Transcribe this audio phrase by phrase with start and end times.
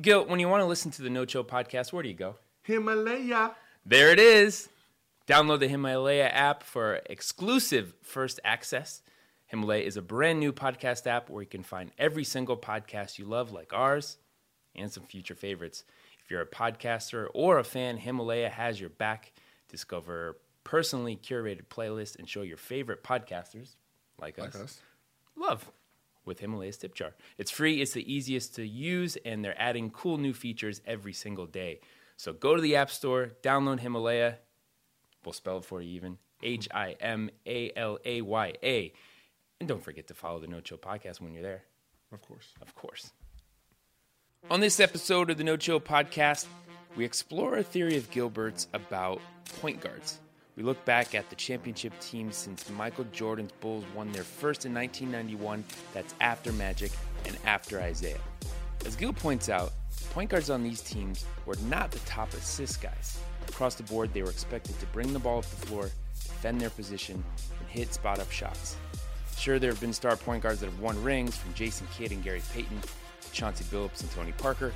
[0.00, 2.36] Gil, when you want to listen to the No Chill podcast, where do you go?
[2.62, 3.52] Himalaya.
[3.84, 4.68] There it is.
[5.26, 9.02] Download the Himalaya app for exclusive first access.
[9.46, 13.24] Himalaya is a brand new podcast app where you can find every single podcast you
[13.24, 14.18] love, like ours,
[14.76, 15.84] and some future favorites.
[16.24, 19.32] If you're a podcaster or a fan, Himalaya has your back.
[19.68, 23.74] Discover personally curated playlists and show your favorite podcasters,
[24.20, 24.80] like, Like us, us.
[25.36, 25.68] love
[26.28, 27.14] with Himalaya's tip jar.
[27.38, 31.46] It's free, it's the easiest to use, and they're adding cool new features every single
[31.46, 31.80] day.
[32.16, 34.36] So go to the App Store, download Himalaya.
[35.24, 38.92] We'll spell it for you even H I M A L A Y A.
[39.58, 41.62] And don't forget to follow the No Chill podcast when you're there,
[42.12, 42.46] Of course.
[42.62, 43.12] of course.
[44.50, 46.46] On this episode of the No Chill podcast,
[46.96, 49.20] we explore a theory of Gilbert's about
[49.60, 50.20] point guards.
[50.58, 54.74] We look back at the championship teams since Michael Jordan's Bulls won their first in
[54.74, 55.62] 1991.
[55.94, 56.90] That's after Magic
[57.26, 58.18] and after Isiah.
[58.84, 59.70] As Gil points out,
[60.10, 63.20] point guards on these teams were not the top assist guys.
[63.48, 65.90] Across the board, they were expected to bring the ball up the floor,
[66.24, 67.22] defend their position,
[67.60, 68.76] and hit spot up shots.
[69.36, 72.24] Sure, there have been star point guards that have won rings, from Jason Kidd and
[72.24, 72.80] Gary Payton
[73.20, 74.72] to Chauncey Billups and Tony Parker,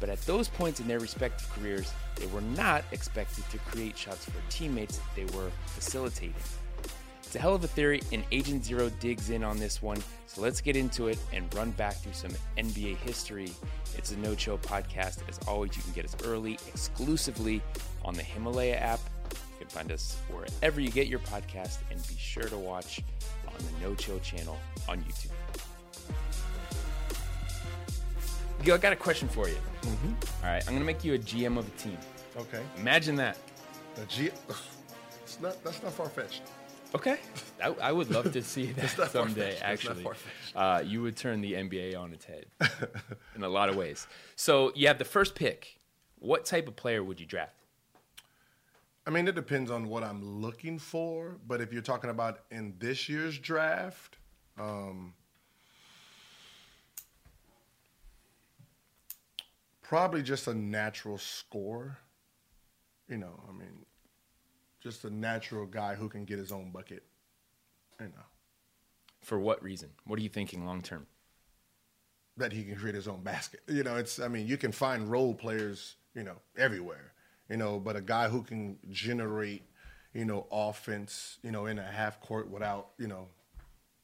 [0.00, 4.24] but at those points in their respective careers, they were not expected to create shots
[4.24, 6.34] for teammates they were facilitating.
[7.34, 10.00] It's a hell of a theory, and Agent Zero digs in on this one.
[10.26, 13.50] So let's get into it and run back through some NBA history.
[13.96, 15.28] It's a No Chill podcast.
[15.28, 17.60] As always, you can get us early exclusively
[18.04, 19.00] on the Himalaya app.
[19.32, 23.02] You can find us wherever you get your podcast, and be sure to watch
[23.48, 25.32] on the No Chill channel on YouTube.
[28.64, 29.56] Gil, I got a question for you.
[30.42, 31.98] All right, I'm gonna make you a GM of a team.
[32.34, 32.62] Okay.
[32.78, 33.36] Imagine that.
[33.94, 34.30] The G.
[35.22, 35.62] It's not.
[35.62, 36.40] That's not far fetched.
[36.94, 37.18] Okay,
[37.62, 39.58] I, I would love to see that someday.
[39.60, 40.06] Actually,
[40.56, 42.46] uh, you would turn the NBA on its head
[43.36, 44.06] in a lot of ways.
[44.34, 45.78] So you have the first pick.
[46.18, 47.56] What type of player would you draft?
[49.06, 51.36] I mean, it depends on what I'm looking for.
[51.46, 54.16] But if you're talking about in this year's draft,
[54.58, 55.12] um,
[59.94, 61.96] probably just a natural score.
[63.08, 63.86] You know, I mean,
[64.82, 67.04] just a natural guy who can get his own bucket.
[68.00, 68.26] You know,
[69.22, 69.90] For what reason?
[70.04, 71.06] What are you thinking long term?
[72.36, 73.60] that he can create his own basket.
[73.68, 77.12] You know, it's I mean, you can find role players, you know, everywhere.
[77.48, 79.62] You know, but a guy who can generate,
[80.12, 83.28] you know, offense, you know, in a half court without, you know,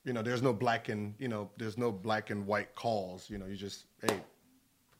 [0.04, 3.28] you know, there's no black and, you know, there's no black and white calls.
[3.28, 4.20] You know, you just hey,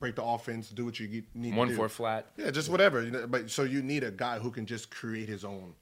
[0.00, 1.76] break the offense, do what you need One to do.
[1.76, 2.26] four flat.
[2.36, 3.02] Yeah, just whatever.
[3.02, 5.74] You know, but so you need a guy who can just create his own.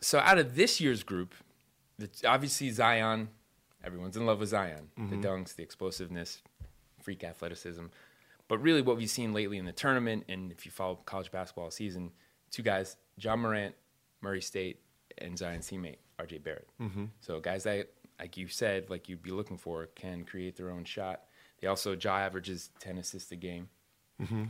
[0.00, 1.34] So out of this year's group,
[2.26, 3.28] obviously Zion,
[3.84, 4.88] everyone's in love with Zion.
[4.96, 5.20] The mm-hmm.
[5.20, 6.42] dunks, the explosiveness,
[7.00, 7.84] freak athleticism.
[8.48, 11.70] But really, what we've seen lately in the tournament, and if you follow college basketball
[11.70, 12.10] season,
[12.50, 13.74] two guys: John Morant,
[14.20, 14.80] Murray State,
[15.18, 16.68] and Zion's teammate RJ Barrett.
[16.80, 17.04] Mm-hmm.
[17.20, 20.84] So guys that, like you said, like you'd be looking for, can create their own
[20.84, 21.22] shot.
[21.64, 23.70] They also Ja averages ten assists a game.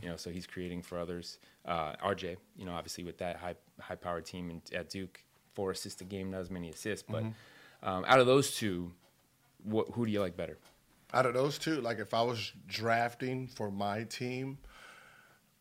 [0.03, 1.39] You know, so he's creating for others.
[1.63, 5.71] Uh, RJ, you know, obviously with that high high powered team in, at Duke, four
[5.71, 7.05] assists a game, not as many assists.
[7.09, 7.23] But
[7.83, 8.91] um, out of those two,
[9.63, 10.57] what, who do you like better?
[11.13, 14.57] Out of those two, like if I was drafting for my team,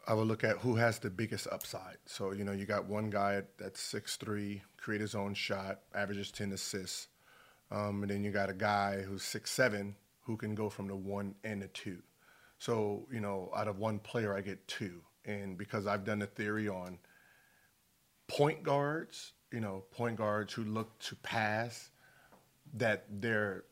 [0.09, 1.99] I would look at who has the biggest upside.
[2.05, 6.33] So, you know, you got one guy that's six three, create his own shot, averages
[6.33, 7.07] 10 assists.
[7.71, 9.95] Um, and then you got a guy who's six seven
[10.25, 12.03] who can go from the one and the two.
[12.59, 15.01] So, you know, out of one player, I get two.
[15.25, 16.99] And because I've done a theory on
[18.27, 21.91] point guards, you know, point guards who look to pass,
[22.75, 23.65] that they're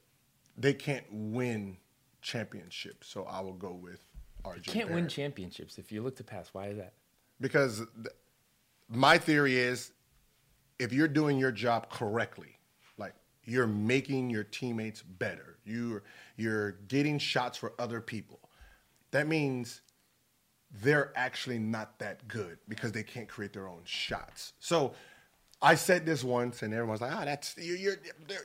[0.56, 1.76] they can't win
[2.20, 3.08] championships.
[3.08, 4.00] So I will go with
[4.44, 4.66] RJ.
[4.66, 6.50] Can't win championships if you look to pass.
[6.52, 6.92] Why is that?
[7.42, 8.14] because th-
[8.88, 9.92] my theory is
[10.78, 12.58] if you're doing your job correctly,
[12.96, 16.02] like you're making your teammates better, you're
[16.36, 18.40] you're getting shots for other people.
[19.10, 19.82] That means
[20.82, 24.54] they're actually not that good because they can't create their own shots.
[24.58, 24.94] So
[25.60, 27.96] I said this once, and everyone's like, "Ah, that's you're you're,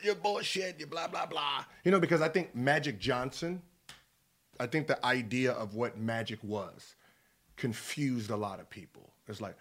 [0.04, 0.80] you're bullshit.
[0.80, 3.62] You blah blah blah." You know, because I think Magic Johnson
[4.60, 6.96] I think the idea of what Magic was
[7.56, 9.12] confused a lot of people.
[9.28, 9.56] It's like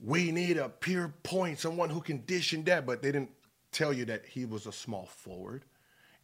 [0.00, 3.30] we need a pure point, someone who can dish and that, but they didn't
[3.72, 5.64] tell you that he was a small forward,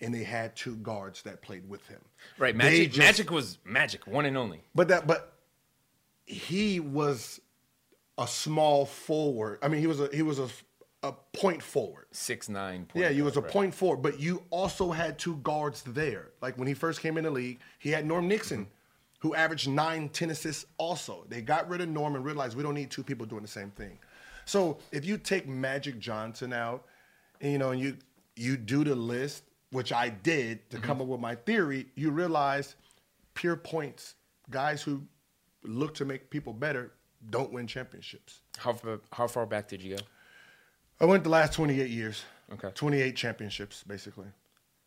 [0.00, 2.00] and they had two guards that played with him.
[2.38, 2.88] Right, Magic.
[2.88, 4.62] just- Magic was Magic, one and only.
[4.74, 5.32] But that, but
[6.26, 7.40] he was
[8.18, 9.58] a small forward.
[9.62, 10.48] I mean, he was a he was a
[11.02, 12.06] a point forward.
[12.10, 12.86] Six nine.
[12.86, 13.50] Point Yeah, he was a right.
[13.50, 16.30] point forward, but you also had two guards there.
[16.40, 18.70] Like when he first came in the league, he had Norm Nixon, mm-hmm.
[19.20, 21.24] who averaged nine, 10 assists also.
[21.28, 23.70] They got rid of Norm and realized we don't need two people doing the same
[23.70, 23.98] thing.
[24.46, 26.84] So if you take Magic Johnson out,
[27.40, 27.98] and, you know, and you
[28.34, 31.02] you do the list, which I did to come mm-hmm.
[31.02, 32.76] up with my theory, you realize
[33.34, 34.14] pure points,
[34.50, 35.02] guys who
[35.62, 36.92] look to make people better,
[37.30, 38.40] don't win championships.
[38.56, 40.02] How far, how far back did you go?
[41.00, 42.24] I went the last 28 years.
[42.52, 42.70] Okay.
[42.74, 44.28] 28 championships, basically.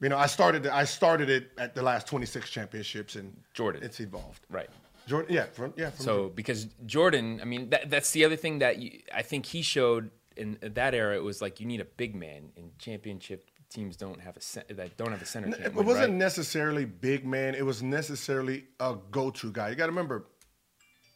[0.02, 3.84] You know, I started I started it at the last 26 championships, and Jordan.
[3.84, 4.46] It's evolved.
[4.50, 4.70] Right.
[5.08, 5.90] Jordan, yeah, from, yeah.
[5.90, 9.46] From So because Jordan, I mean, that, that's the other thing that you, I think
[9.46, 11.18] he showed in that era.
[11.18, 14.98] It was like you need a big man, in championship teams don't have a that
[14.98, 15.50] don't have a center.
[15.50, 16.14] it win, wasn't right?
[16.14, 17.56] necessarily big man.
[17.56, 19.70] It was necessarily a go-to guy.
[19.70, 20.26] You got to remember,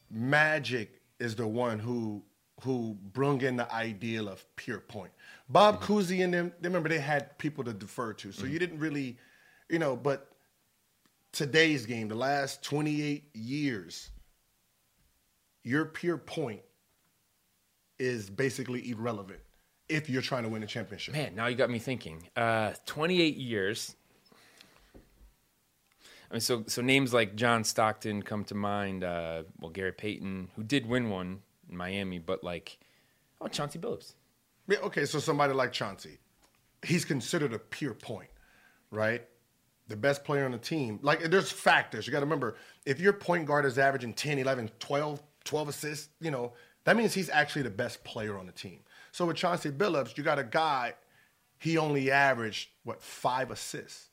[0.09, 2.23] Magic is the one who
[2.61, 5.11] who brung in the ideal of pure point.
[5.50, 5.94] Bob Mm-hmm.
[5.94, 9.17] Cousy and them, they remember they had people to defer to, so you didn't really,
[9.69, 9.95] you know.
[9.95, 10.29] But
[11.31, 14.11] today's game, the last 28 years,
[15.63, 16.61] your pure point
[17.99, 19.39] is basically irrelevant
[19.89, 21.13] if you're trying to win a championship.
[21.13, 22.30] Man, now you got me thinking.
[22.35, 23.95] Uh, 28 years.
[26.30, 29.03] I mean, so so names like John Stockton come to mind.
[29.03, 32.80] Uh, well, Gary Payton, who did win one in Miami, but like,
[33.39, 34.13] oh, Chauncey Billups.
[34.68, 36.19] Yeah, okay, so somebody like Chauncey,
[36.83, 38.30] he's considered a pure point,
[38.91, 39.21] right?
[39.89, 41.00] The best player on the team.
[41.01, 42.07] Like, there's factors.
[42.07, 46.09] You got to remember, if your point guard is averaging 10, 11, 12, 12 assists,
[46.21, 46.53] you know,
[46.85, 48.80] that means he's actually the best player on the team.
[49.13, 50.95] So with Chauncey Billups, you got a guy,
[51.60, 54.10] he only averaged, what, five assists.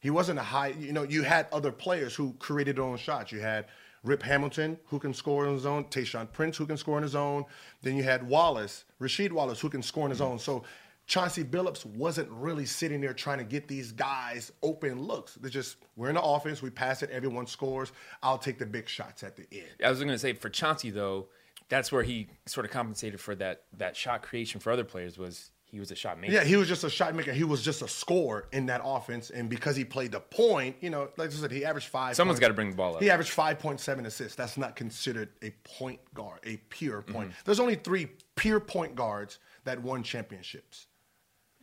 [0.00, 3.30] He wasn't a high, you know, you had other players who created their own shots.
[3.30, 3.66] You had
[4.02, 7.14] Rip Hamilton, who can score on his own, Tayshaun Prince, who can score on his
[7.14, 7.44] own.
[7.82, 10.40] Then you had Wallace, Rasheed Wallace, who can score on his own.
[10.40, 10.64] So
[11.06, 15.36] Chauncey Billups wasn't really sitting there trying to get these guys open looks.
[15.36, 17.92] They're just, we're in the offense, we pass it, everyone scores.
[18.24, 19.68] I'll take the big shots at the end.
[19.84, 21.28] I was going to say for Chauncey though,
[21.68, 25.50] that's where he sort of compensated for that that shot creation for other players was
[25.64, 26.34] he was a shot maker.
[26.34, 27.32] Yeah, he was just a shot maker.
[27.32, 29.30] He was just a scorer in that offense.
[29.30, 32.14] And because he played the point, you know, like I said, he averaged five.
[32.14, 33.02] Someone's gotta bring the ball up.
[33.02, 34.34] He averaged 5.7 assists.
[34.36, 37.30] That's not considered a point guard, a pure point.
[37.30, 37.40] Mm-hmm.
[37.46, 40.88] There's only three pure point guards that won championships.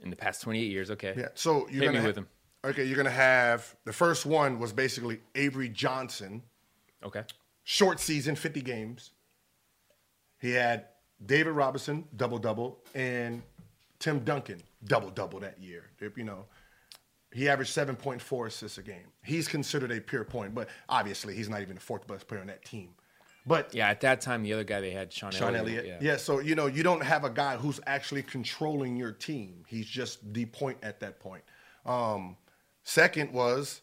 [0.02, 0.90] in the past 28 years.
[0.90, 1.14] Okay.
[1.16, 1.28] Yeah.
[1.36, 2.28] So you're Hit gonna me ha- with him.
[2.66, 6.42] Okay, you're gonna have the first one was basically Avery Johnson,
[7.04, 7.24] Okay.
[7.64, 9.12] short season, 50 games.
[10.40, 10.86] He had
[11.26, 13.42] David Robinson, double double, and
[14.00, 15.86] Tim Duncan, double double that year.
[16.16, 16.46] You know,
[17.32, 19.12] he averaged 7.4 assists a game.
[19.24, 22.48] He's considered a pure point, but obviously he's not even the fourth best player on
[22.48, 22.90] that team.
[23.46, 23.90] But Yeah.
[23.90, 25.86] At that time, the other guy they had, Sean, Sean Elliott.
[25.86, 26.02] Elliott.
[26.02, 26.18] Yeah.
[26.18, 29.64] so you know, you don't have a guy who's actually controlling your team.
[29.68, 31.44] He's just the point at that point.
[31.86, 32.38] Um,
[32.84, 33.82] second was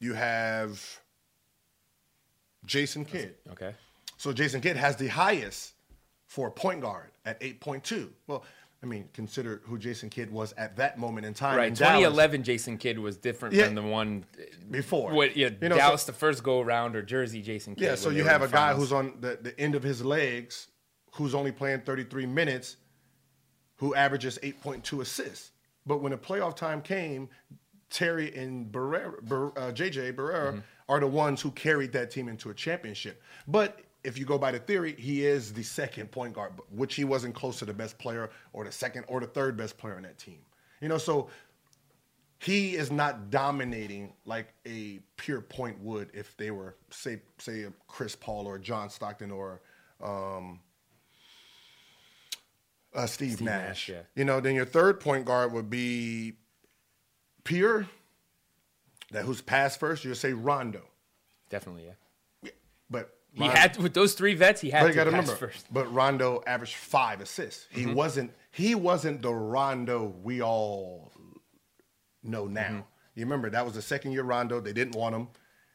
[0.00, 1.00] you have
[2.64, 3.34] Jason Kidd.
[3.52, 3.74] Okay.
[4.20, 5.72] So Jason Kidd has the highest
[6.26, 8.10] for a point guard at 8.2.
[8.26, 8.44] Well,
[8.82, 11.56] I mean, consider who Jason Kidd was at that moment in time.
[11.56, 11.68] Right.
[11.68, 13.64] in Dallas 2011 Jason Kidd was different Yeah.
[13.64, 14.26] from the one
[14.70, 15.14] before.
[15.14, 15.38] What?
[15.38, 15.48] Yeah.
[15.62, 17.82] You know, Dallas, so- the first go around, or Jersey Jason Kidd.
[17.84, 18.78] Yeah, so you have a guy finals.
[18.82, 20.68] who's on the, the end of his legs,
[21.12, 22.76] who's only playing 33 minutes,
[23.76, 25.52] who averages 8.2 assists.
[25.86, 27.30] But when the playoff time came,
[27.88, 30.58] Terry and Barea, Bar, uh, JJ Barea Mm-hmm.
[30.90, 33.22] are the ones who carried that team into a championship.
[33.48, 37.04] But if you go by the theory, he is the second point guard, which he
[37.04, 40.02] wasn't close to the best player or the second or the third best player on
[40.02, 40.38] that team.
[40.80, 41.28] You know, so
[42.38, 47.72] he is not dominating like a pure point would if they were say say a
[47.86, 49.60] Chris Paul or John Stockton or
[50.02, 50.60] um,
[52.94, 53.66] uh, Steve, Steve Nash.
[53.66, 54.02] Nash, yeah.
[54.14, 56.34] You know, then your third point guard would be
[57.44, 57.86] pure.
[59.12, 60.04] That who's passed first?
[60.04, 60.82] You'll say Rondo,
[61.50, 61.92] Definitely, yeah.
[63.32, 64.60] He Rondo- had with those three vets.
[64.60, 65.66] He had but to remember, first.
[65.72, 67.66] but Rondo averaged five assists.
[67.70, 67.94] He Mm-hmm.
[67.94, 68.32] wasn't.
[68.50, 71.12] He wasn't the Rondo we all
[72.22, 72.62] know now.
[72.62, 72.80] Mm-hmm.
[73.14, 74.60] You remember that was the second year Rondo.
[74.60, 75.28] They didn't want him.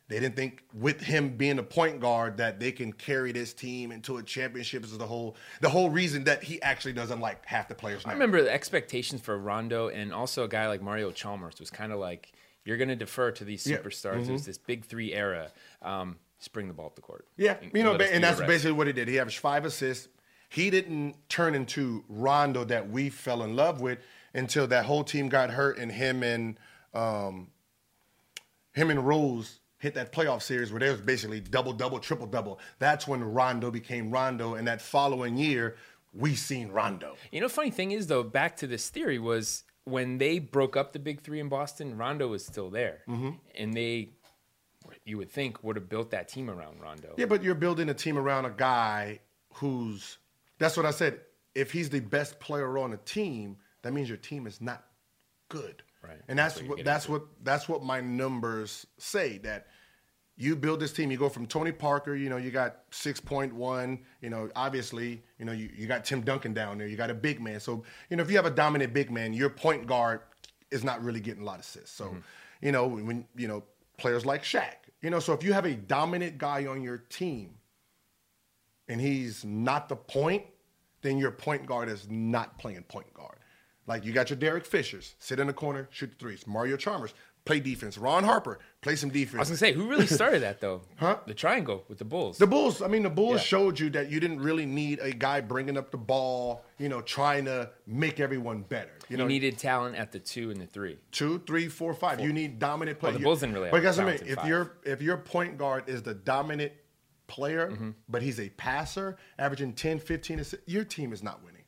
[0.08, 3.92] They didn't think with him being a point guard that they can carry this team
[3.92, 4.84] into a championship.
[4.84, 8.12] Is the whole the whole reason that he actually doesn't like half the players now.
[8.12, 11.92] I remember the expectations for Rondo and also a guy like Mario Chalmers was kind
[11.92, 12.34] of like
[12.66, 13.78] You're going to defer to these Yeah.
[13.78, 14.28] superstars.
[14.28, 15.52] There's this big three era.
[15.82, 17.28] Um, just bring the ball up the court.
[17.38, 19.08] Yeah, And- you know, us and that's basically what he did.
[19.08, 20.08] He averaged five assists.
[20.50, 24.00] He didn't turn into Rondo that we fell in love with
[24.34, 26.58] until that whole team got hurt, and him and
[26.94, 27.48] um,
[28.74, 32.60] him and Rose hit that playoff series where there was basically double, double, triple, double.
[32.80, 35.76] That's when Rondo became Rondo, and that following year
[36.14, 37.16] we seen Rondo.
[37.32, 40.94] You know, funny thing is though, back to this theory was when they broke up
[40.94, 43.30] the big three in Boston, Rondo was still there, Mm-hmm.
[43.56, 44.10] and they,
[45.06, 47.14] you would think, would have built that team around Rondo.
[47.18, 49.20] Yeah, but you're building a team around a guy
[49.54, 50.18] who's.
[50.60, 51.22] That's what I said.
[51.54, 54.84] If he's the best player on a team, that means your team is not
[55.50, 55.84] good.
[56.04, 56.18] Right.
[56.28, 57.12] And that's, That's what what that's to.
[57.12, 59.68] what that's what my numbers say that
[60.38, 61.12] you build this team.
[61.12, 64.00] You go from Tony Parker, you know, you got six point one.
[64.22, 66.88] You know, obviously, you know, you, you got Tim Duncan down there.
[66.88, 67.60] You got a big man.
[67.60, 70.22] So you know, if you have a dominant big man, your point guard
[70.72, 71.92] is not really getting a lot of assists.
[71.92, 72.18] So, Mm-hmm.
[72.62, 73.64] you know, when you know
[73.98, 77.56] players like Shaq, you know, so if you have a dominant guy on your team,
[78.88, 80.44] and he's not the point,
[81.02, 83.38] then your point guard is not playing point guard.
[83.88, 86.48] Like you got your Derek Fishers, sit in the corner, shoot the threes.
[86.48, 87.14] Mario Chalmers,
[87.46, 87.98] play defense.
[87.98, 89.36] Ron Harper, play some defense.
[89.36, 90.82] I was gonna say, who really started that though?
[90.98, 91.18] Huh?
[91.28, 92.38] The triangle with the Bulls.
[92.40, 93.44] The Bulls, I mean, the Bulls Yeah.
[93.44, 97.02] showed you that you didn't really need a guy bringing up the ball, you know,
[97.02, 98.92] trying to make everyone better.
[99.10, 100.98] You you know, needed talent at the two and the three.
[101.12, 102.20] two, three, four, five.
[102.20, 103.18] You need dominant players.
[103.18, 104.48] the Bulls didn't really But have guys, I mean, if five.
[104.48, 106.74] your if your point guard is the dominant
[107.28, 107.90] player, Mm-hmm.
[108.10, 111.64] but he's a passer, averaging 10, 15 assists, your team is not winning.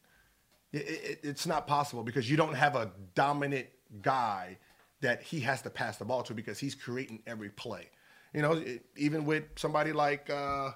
[0.72, 3.68] It- it- it's not possible because you don't have a dominant
[4.02, 4.58] guy
[5.01, 7.89] that he has to pass the ball to because he's creating every play.
[8.34, 10.72] You know, it- even with somebody like uh,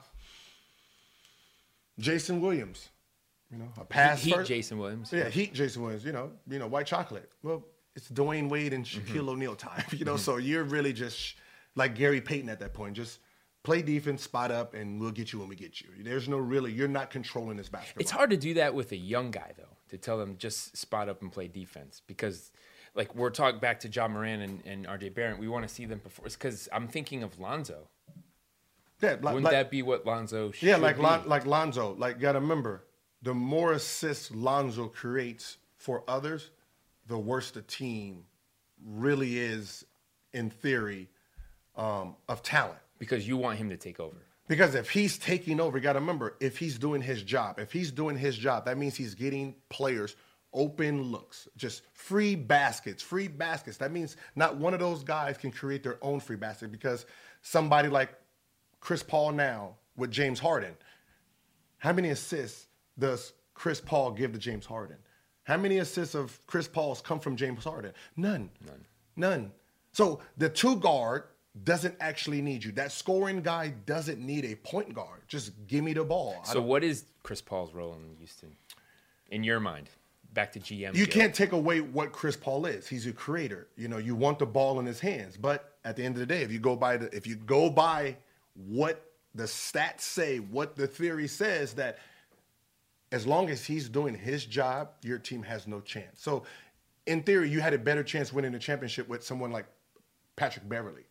[2.00, 2.90] Jason Williams,
[3.52, 5.12] you know, a pass Heat first- Jason Williams.
[5.12, 7.30] yeah, Heat Jason Williams, you know, you know, white chocolate.
[7.44, 9.30] Well, it's Dwyane Wade and Shaquille Mm-hmm.
[9.30, 10.18] O'Neal time, you know.
[10.18, 11.36] So you're really just
[11.76, 12.96] like Gary Payton at that point.
[12.96, 13.20] Just
[13.64, 15.90] play defense, spot up, and we'll get you when we get you.
[16.00, 18.02] There's no really, you're not controlling this basketball.
[18.02, 21.10] It's hard to do that with a young guy though, to tell them just spot
[21.10, 22.52] up and play defense because
[22.96, 25.86] like we're talking back to John Moran and, and RJ Barrett, we want to see
[25.86, 27.88] them perform because I'm thinking of Lonzo.
[29.02, 31.02] Yeah, like, Wouldn't like- that be what Lonzo should yeah, like be?
[31.04, 31.96] Lon, like Lonzo.
[31.98, 32.84] Like, gotta remember,
[33.22, 36.52] the more assists Lonzo creates for others,
[37.08, 38.26] the worse the team
[38.86, 39.86] really is,
[40.34, 41.10] in theory,
[41.76, 42.78] um, of talent.
[43.00, 44.16] because you want him to take over.
[44.48, 47.72] Because if he's taking over, you got to remember, if he's doing his job, if
[47.72, 50.16] he's doing his job, that means he's getting players
[50.54, 53.78] open looks, just free baskets, free baskets.
[53.78, 57.06] That means not one of those guys can create their own free basket because
[57.42, 58.14] somebody like
[58.80, 60.76] Chris Paul now with James Harden,
[61.78, 62.68] how many assists
[63.00, 64.98] does Chris Paul give to James Harden?
[65.44, 67.94] How many assists of Chris Paul's come from James Harden?
[68.16, 68.50] None.
[68.66, 68.86] None.
[69.16, 69.52] None.
[69.92, 71.24] So the two guard
[71.64, 72.72] doesn't actually need you.
[72.72, 75.22] That scoring guy doesn't need a point guard.
[75.28, 76.42] Just give me the ball.
[76.44, 78.56] So what is Chris Paul's role in Houston,
[79.30, 79.90] in your mind?
[80.34, 80.96] Back to GM.
[80.96, 81.14] you Gil.
[81.14, 82.88] can't take away what Chris Paul is.
[82.88, 83.68] He's a creator.
[83.76, 85.36] You know, you want the ball in his hands.
[85.36, 87.70] But at the end of the day, if you go by the if you go
[87.70, 88.16] by
[88.56, 92.00] what the stats say, what the theory says that
[93.12, 96.22] as long as he's doing his job, your team has no chance.
[96.22, 96.44] So
[97.08, 99.66] in theory, you had a better chance winning the championship with someone like
[100.36, 101.04] Patrick Beverley.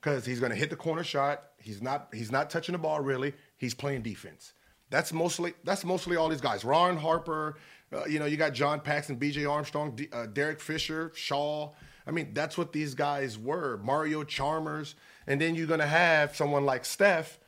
[0.00, 1.44] Because he's going to hit the corner shot.
[1.58, 2.08] He's not.
[2.12, 3.34] He's not touching the ball really.
[3.56, 4.54] He's playing defense.
[4.90, 5.54] That's mostly.
[5.64, 6.64] That's mostly all these guys.
[6.64, 7.56] Ron Harper.
[7.92, 9.44] Uh, you know, you got John Paxson, B.J.
[9.46, 11.70] Armstrong, D, uh, Derek Fisher, Shaw.
[12.06, 13.78] I mean, that's what these guys were.
[13.82, 14.94] Mario Chalmers,
[15.26, 17.38] and then you're going to have someone like Steph,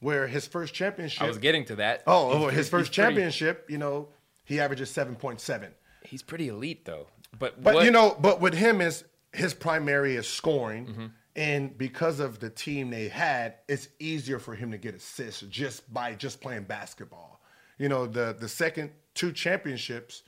[0.00, 1.22] where his first championship.
[1.22, 2.02] I was getting to that.
[2.06, 3.66] Oh, oh, his first pretty- championship.
[3.70, 4.08] You know,
[4.44, 5.72] he averages seven point seven.
[6.02, 7.06] He's pretty elite though.
[7.38, 11.06] But But what- you know, but with him is his primary is scoring, Mm-hmm.
[11.36, 15.92] and because of the team they had, it's easier for him to get assists just
[15.92, 17.40] by just playing basketball.
[17.78, 20.22] You know, the the second two championships,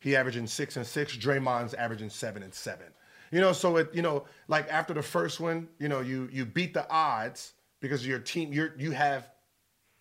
[0.00, 1.16] he averaging six and six.
[1.16, 2.86] Draymond's averaging seven and seven.
[3.30, 6.44] You know, so it you know like after the first one, you know you you
[6.44, 9.30] beat the odds because your team you're you have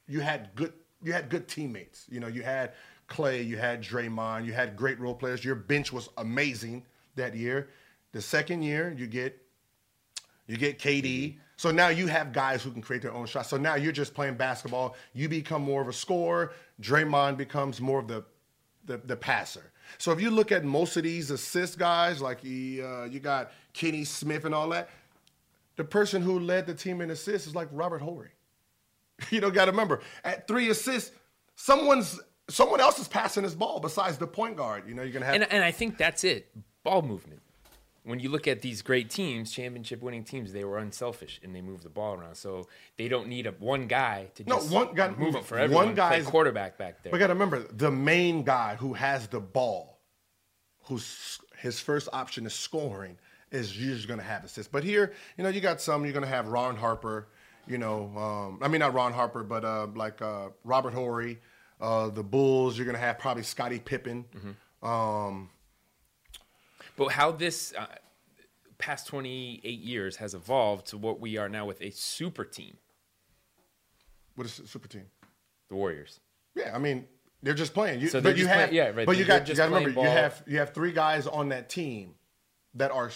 [0.07, 0.73] you had good
[1.03, 2.05] you had good teammates.
[2.09, 2.73] You know, you had
[3.09, 5.43] Klay, you had Draymond, you had great role players.
[5.43, 6.85] Your bench was amazing
[7.15, 7.69] that year.
[8.11, 9.38] The second year, you get
[10.47, 11.38] you get KD.
[11.62, 13.50] So now you have guys who can create their own shots.
[13.50, 14.96] So now you're just playing basketball.
[15.13, 16.53] You become more of a scorer.
[16.82, 18.24] Draymond becomes more of the
[18.88, 19.72] the, the passer.
[20.00, 23.51] So if you look at most of these assist guys, like he, uh, you got
[23.74, 24.89] Kenny Smith and all that,
[25.75, 28.32] the person who led the team in assists is like Robert Horry.
[29.30, 31.12] You know, got to remember at three assists,
[31.53, 34.88] someone's someone else is passing this ball besides the point guard.
[34.88, 36.50] You know, you're gonna have and and I think that's it.
[36.84, 37.44] Ball movement.
[38.03, 41.62] When you look at these great teams, championship winning teams, they were unselfish and they
[41.62, 42.36] move the ball around.
[42.36, 42.67] So
[42.98, 45.63] they don't need a one guy to No, just one guy- move it for one
[45.63, 45.86] everyone.
[45.88, 47.12] Play guy's- quarterback back there.
[47.12, 50.00] But got to remember, the main guy who has the ball,
[50.86, 53.17] who's his first option is scoring,
[53.51, 54.72] is usually going to have assists.
[54.72, 56.03] But here, you know, you got some.
[56.03, 57.27] You're going to have Ron Harper.
[57.67, 61.39] You know, um, I mean not Ron Harper, but uh, like uh, Robert Horry.
[61.79, 62.77] Uh, the Bulls.
[62.77, 64.25] You're going to have probably Scottie Pippen.
[64.36, 64.88] Mm-hmm.
[64.88, 65.50] Um,
[67.01, 67.88] But how this uh,
[68.77, 72.77] past 28 years has evolved to what we are now with a super team,
[74.36, 75.05] what is super team?
[75.70, 76.20] the Warriors.
[76.53, 77.08] Yeah, I mean
[77.41, 78.01] they're just playing.
[78.01, 79.93] You, So but you have, play- yeah, right, But you got you got to remember
[79.93, 82.13] playing you have you have three guys on that team
[82.75, 83.10] that are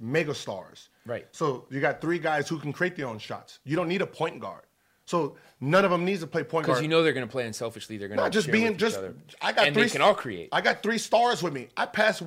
[0.00, 0.88] mega stars.
[1.04, 1.26] Right.
[1.32, 3.58] So you got three guys who can create their own shots.
[3.64, 4.62] You don't need a point guard.
[5.04, 7.30] So none of them needs to play point guard Because you know they're going to
[7.30, 7.98] play unselfishly.
[7.98, 8.98] They're going to Not just being just.
[9.42, 9.84] I got and three.
[9.84, 10.48] they can all create.
[10.52, 11.68] I got three stars with me.
[11.76, 12.22] I pass.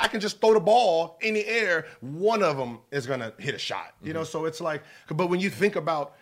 [0.00, 1.86] I can just throw the ball in the air.
[2.00, 3.94] One of them is gonna hit a shot.
[4.02, 4.18] You Mm-hmm.
[4.18, 4.82] know, so it's like.
[5.10, 6.14] But when you think about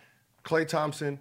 [0.44, 1.20] Klay Thompson,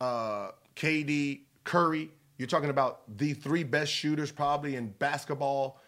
[0.00, 5.80] uh, KD, Curry, you're talking about the three best shooters probably in basketball,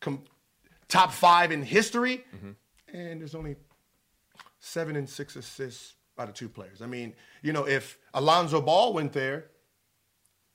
[0.00, 0.24] com-
[0.88, 2.96] top five in history, Mm-hmm.
[2.96, 3.56] and there's only
[4.60, 6.82] seven and six assists out of two players.
[6.82, 9.50] I mean, you know, if Alonzo Ball went there,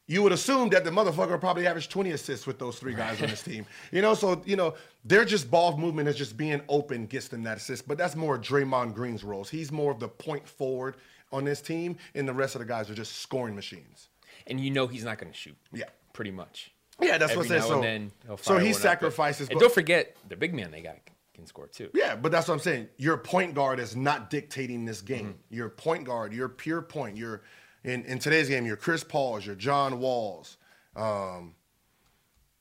[0.08, 3.30] you would assume that the motherfucker probably averaged 20 assists with those three guys on
[3.30, 3.66] his team.
[3.92, 4.74] You know, so, you know,
[5.06, 7.88] they're just ball movement is just being open gets them that assist.
[7.88, 9.50] But that's more Draymond Green's roles.
[9.50, 10.98] He's more of the point forward
[11.32, 14.10] on this team, and the rest of the guys are just scoring machines.
[14.48, 15.56] and you know he's not going to shoot.
[15.72, 15.86] Yeah.
[16.12, 16.72] Pretty much.
[17.02, 17.70] Yeah, that's Every what I said.
[17.70, 19.48] now So, then he'll so he but- sacrifices.
[19.50, 20.98] And don't forget, the big man they got
[21.34, 21.90] can score too.
[21.96, 22.90] Yeah, but that's what I'm saying.
[22.98, 25.30] Your point guard is not dictating this game.
[25.30, 25.56] Mm-hmm.
[25.56, 27.18] Your point guard, your pure point.
[27.18, 27.42] Your
[27.84, 30.58] in, in today's game, your Chris Pauls, your John Walls.
[30.96, 31.56] Um,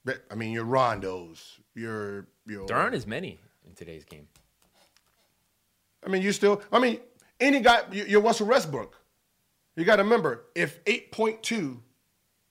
[0.05, 1.59] but, I mean, your Rondos.
[1.75, 2.67] Your your.
[2.67, 4.29] There aren't as many in today's game.
[6.05, 6.63] I mean, you still.
[6.73, 6.99] I mean,
[7.41, 7.83] any guy.
[7.93, 8.97] you- Your Russell Westbrook.
[9.77, 11.79] You got to remember, if 8.2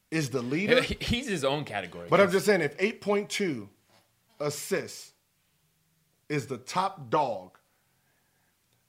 [0.09, 2.07] is the leader, He's his own category.
[2.09, 3.67] but I'm just saying, if 8.2
[4.39, 5.13] assists
[6.29, 7.59] is the top dog,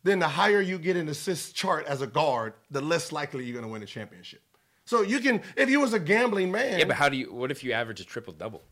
[0.02, 3.44] then the higher you get in the assist chart as a guard, the less likely
[3.44, 4.42] you're going to win a championship.
[4.84, 7.32] So you can, if you was a gambling man, yeah, but how do you?
[7.32, 8.62] What if you average a triple double?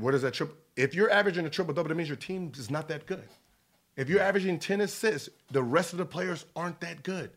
[0.00, 0.56] what is that triple?
[0.76, 3.28] If you're averaging a triple double, that means your team is not that good.
[3.96, 7.30] If you're averaging 10 assists, the rest of the players aren't that good.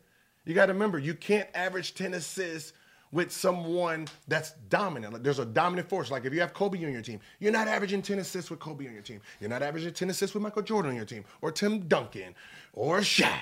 [0.44, 2.72] You got to remember, you can't average 10 assists
[3.14, 5.14] with someone that's dominant.
[5.14, 6.10] Like there's a dominant force.
[6.10, 8.86] Like if you have Kobe on your team, you're not averaging 10 assists with Kobe
[8.86, 9.20] on your team.
[9.40, 12.34] You're not averaging 10 assists with Michael Jordan on your team, or Tim Duncan,
[12.74, 13.38] or Shaq,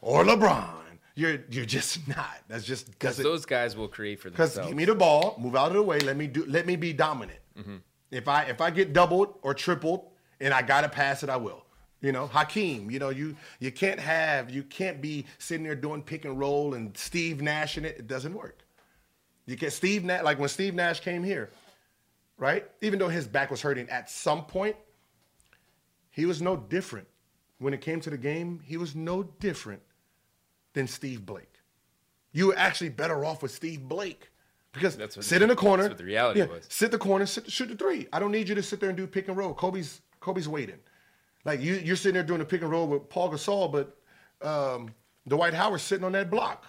[0.00, 0.68] or LeBron.
[1.16, 2.38] You're you're just not.
[2.48, 4.70] That's just Because those guys will create for because themselves.
[4.70, 6.92] give me the ball, move out of the way, let me do, let me be
[6.92, 7.40] dominant.
[7.58, 7.76] Mm-hmm.
[8.12, 10.06] If I if I get doubled or tripled
[10.40, 11.64] and I gotta pass it, I will.
[12.00, 12.90] You know, Hakeem.
[12.90, 16.74] You know, you you can't have you can't be sitting there doing pick and roll
[16.74, 17.96] and Steve Nash in it.
[17.98, 18.60] It doesn't work.
[19.46, 21.50] You get Steve Nash like when Steve Nash came here,
[22.36, 22.66] right?
[22.82, 24.76] Even though his back was hurting at some point,
[26.10, 27.06] he was no different.
[27.58, 29.82] When it came to the game, he was no different
[30.72, 31.46] than Steve Blake.
[32.32, 34.30] You were actually better off with Steve Blake
[34.72, 35.82] because That's what- sit in the corner.
[35.84, 36.64] that's what the reality yeah, was.
[36.68, 38.06] Sit the corner, sit, shoot the three.
[38.12, 39.52] I don't need you to sit there and do pick and roll.
[39.52, 40.78] Kobe's Kobe's waiting.
[41.44, 43.96] Like you, you're sitting there doing a pick and roll with Pau Gasol, but
[44.46, 44.94] um,
[45.26, 46.64] Dwight Howard's sitting on that block.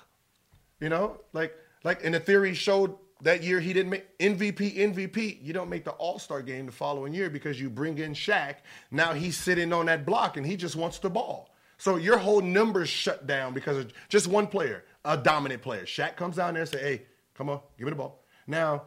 [0.79, 1.53] You know, like
[1.83, 5.37] like in the theory showed that year he didn't make MVP MVP.
[5.41, 8.55] You don't make the All Star game the following year because you bring in Shaq.
[8.89, 11.53] Now he's sitting on that block and he just wants the ball.
[11.77, 15.83] So your whole numbers shut down because of just one player, a dominant player.
[15.83, 17.01] Shaq comes down there and say, "Hey,
[17.33, 18.83] come on, give me the ball." Now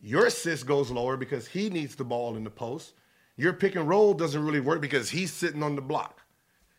[0.00, 2.92] your assist goes lower because he needs the ball in the post.
[3.36, 6.22] Your pick and roll doesn't really work because he's sitting on the block.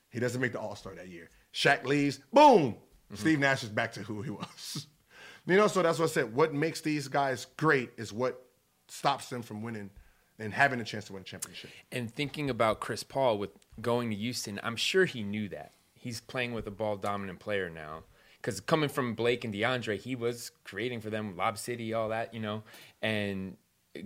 [0.10, 1.30] He doesn't make the All Star that year.
[1.54, 2.74] Shaq leaves, boom.
[2.74, 3.16] Mm-hmm.
[3.16, 4.88] Steve Nash is back to who he was.
[5.48, 6.36] You know, so that's what I said.
[6.36, 8.46] What makes these guys great is what
[8.88, 9.90] stops them from winning
[10.40, 11.72] and having a chance to win a championship.
[11.92, 15.74] And thinking about Chris Paul with going to Houston, I'm sure he knew that.
[15.96, 18.04] He's playing with a ball dominant player now.
[18.40, 22.34] Because coming from Blake and DeAndre, he was creating for them, Lob City, all that,
[22.34, 22.64] you know.
[23.02, 23.58] And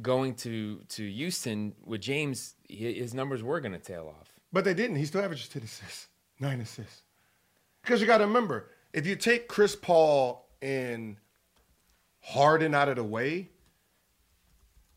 [0.02, 4.34] going to to Houston with James, his numbers were going to tail off.
[4.54, 4.96] But they didn't.
[4.98, 6.08] He still averages 10 assists,
[6.40, 7.04] nine assists.
[7.84, 11.18] Because you got to remember, if you take Chris Paul and
[12.22, 13.50] Harden out of the way,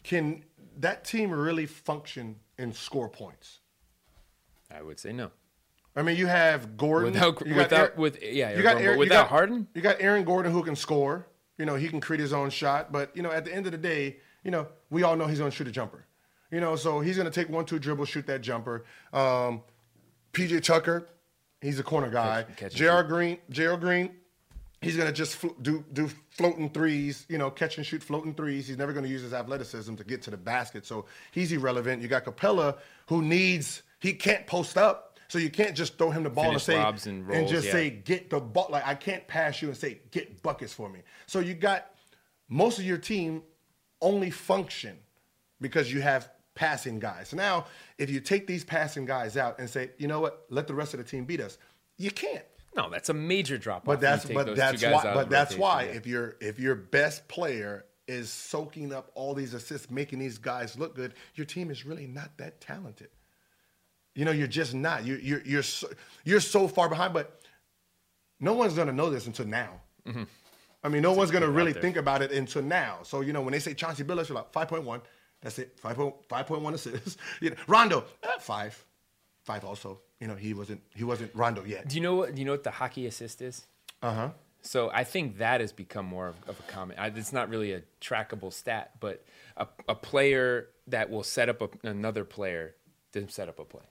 [0.03, 0.45] can
[0.79, 3.61] that team really function and score points?
[4.71, 5.31] I would say no.
[5.97, 8.99] I mean, you have Gordon Without- you without- Aaron- with- yeah, you got Aaron- you
[8.99, 9.69] without got- Harden?
[9.75, 11.27] You got Aaron Gordon who can score.
[11.57, 12.91] You know, he can create his own shot.
[12.91, 15.39] But you know, at the end of the day, you know, we all know he's
[15.39, 16.05] going to shoot a jumper.
[16.51, 18.85] You know, so he's going to take one, two dribble, shoot that jumper.
[19.13, 19.63] Um,
[20.33, 21.09] PJ Tucker,
[21.61, 22.43] he's a corner guy.
[22.43, 23.05] Catch- catch J.R.
[23.05, 23.77] Green, J.R.
[23.77, 24.17] Green,
[24.85, 27.27] he's going to just flo- do do floating threes.
[27.29, 28.69] You know, catch and shoot floating threes.
[28.69, 32.03] He's never going to use his athleticism to get to the basket, so he's irrelevant.
[32.03, 36.23] You got Capela, who needs he can't post up, so you can't just throw him
[36.23, 37.73] the ball Finish and say and rolls, just yeah.
[37.73, 38.69] say get the ball.
[38.71, 41.01] Like I can't pass you and say get buckets for me.
[41.27, 41.91] So you got
[42.49, 43.43] most of your team
[44.01, 44.99] only function
[45.61, 47.29] because you have passing guys.
[47.31, 47.67] So now,
[47.99, 50.95] if you take these passing guys out and say, you know what, let the rest
[50.95, 51.59] of the team beat us,
[51.97, 52.45] you can't.
[52.77, 53.83] No, that's a major drop.
[53.83, 53.85] Off.
[53.85, 55.93] But that's but that's why but that's why Yeah.
[55.93, 60.79] if your if your best player is soaking up all these assists, making these guys
[60.79, 63.09] look good, your team is really not that talented.
[64.15, 65.05] You know, you're just not.
[65.05, 65.89] You you're you're so,
[66.25, 67.41] you're so far behind, but
[68.41, 69.81] no one's gonna know this until now.
[70.85, 71.81] I mean, no one's gonna really there.
[71.83, 72.99] think about it until now.
[73.05, 75.01] So you know, when they say Chauncey Billups, you're like five point one.
[75.41, 75.79] That's it.
[75.79, 77.17] Five point five point one assists.
[77.41, 78.85] you know, Rondo eh, five,
[79.45, 80.01] five also.
[80.25, 81.87] You know, he wasn't he wasn't Rondo yet.
[81.87, 82.35] Do you know what?
[82.35, 83.67] Do you know what the hockey assist is?
[84.01, 84.31] Uh huh.
[84.63, 86.99] So I think that has become more of, of a common.
[86.99, 89.23] I, it's not really a trackable stat, but
[89.59, 92.75] a, a player that will set up a, another player
[93.13, 93.83] to set up a play.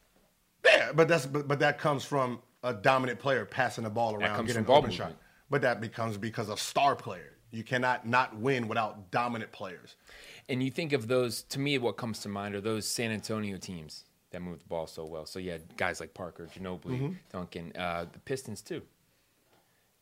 [0.65, 4.47] Yeah, but that's but, but that comes from a dominant player passing the ball around,
[4.47, 5.13] getting an open shot.
[5.51, 7.37] But that becomes because of star player.
[7.51, 9.97] You cannot not win without dominant players.
[10.49, 11.43] And you think of those.
[11.43, 14.85] To me, what comes to mind are those San Antonio teams that move the ball
[14.85, 15.25] so well.
[15.25, 17.11] So you had guys like Parker, Ginobili, Mm-hmm.
[17.31, 18.81] Duncan, uh, the Pistons too.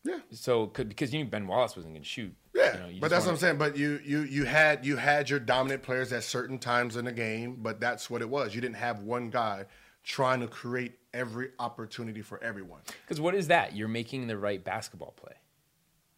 [0.04, 0.17] Yeah.
[0.32, 2.34] So could, because you knew Ben Wallace wasn't going to shoot.
[2.56, 3.58] Yeah, you know, you but that's what I'm saying.
[3.60, 7.12] But you you you had you had your dominant players at certain times in the
[7.12, 8.56] game, but that's what it was.
[8.56, 9.65] You didn't have one guy
[10.04, 12.82] trying to create every opportunity for everyone.
[13.06, 13.76] Because what is that?
[13.76, 15.34] You're making the right basketball play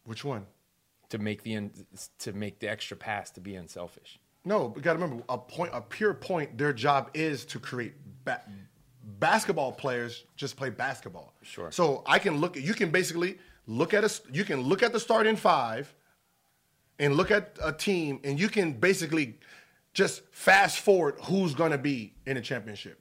[0.04, 0.46] Which one?
[1.10, 1.68] to make the
[2.20, 4.18] to make the extra pass to be unselfish.
[4.46, 6.58] No, but you got to remember a point, a pure point.
[6.58, 8.42] Their job is to create ba-
[9.18, 10.24] basketball players.
[10.36, 11.34] Just play basketball.
[11.42, 11.70] Sure.
[11.70, 12.56] So I can look.
[12.56, 14.10] You can basically look at a.
[14.32, 15.94] You can look at the starting five,
[16.98, 19.38] and look at a team, and you can basically
[19.92, 23.00] just fast forward who's going to be in the championship.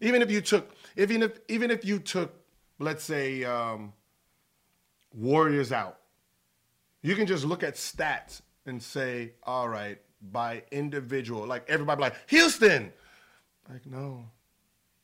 [0.00, 2.34] Even if you took, even if even if you took,
[2.78, 3.92] let's say, um,
[5.12, 5.98] Warriors out,
[7.02, 12.14] you can just look at stats and say, all right, by individual, like everybody, like
[12.28, 12.92] Houston,
[13.70, 14.24] like no,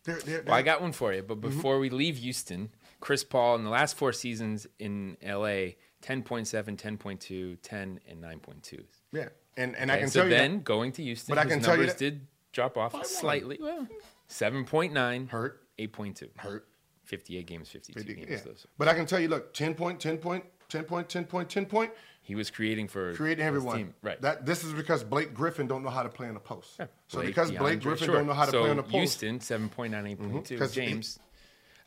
[0.04, 1.48] they're, they're, Well, I got one for you, but mm-hmm.
[1.48, 7.58] before we leave Houston, Chris Paul in the last four seasons in LA, 10.7, 10.2,
[7.62, 8.82] 10, and 9.2.
[9.12, 11.44] yeah, and and I can so tell you then that going to Houston, But I
[11.44, 13.58] his can tell you numbers that- did drop off Five slightly.
[13.60, 13.86] Well,
[14.28, 16.66] 7.9, hurt, 8.2, hurt,
[17.04, 18.26] 58 games, 52 games.
[18.30, 18.38] yeah.
[18.44, 18.66] Those.
[18.78, 21.66] But I can tell you, look, ten point, ten point, ten point, ten point, ten
[21.66, 21.90] point,
[22.26, 23.76] He was creating for creating his everyone.
[23.76, 23.94] team.
[24.02, 24.20] Right.
[24.22, 26.76] That this is because Blake Griffin don't know how to play in the post.
[26.76, 28.14] So Blake, because Blake DeAndre, Griffin sure.
[28.16, 30.58] don't know how to so play on the post, Houston, 7.9, 8.2.
[30.58, 31.18] 'cause he- James.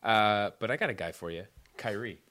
[0.04, 1.46] Uh, but I got a guy for you.
[1.76, 2.22] Kyrie.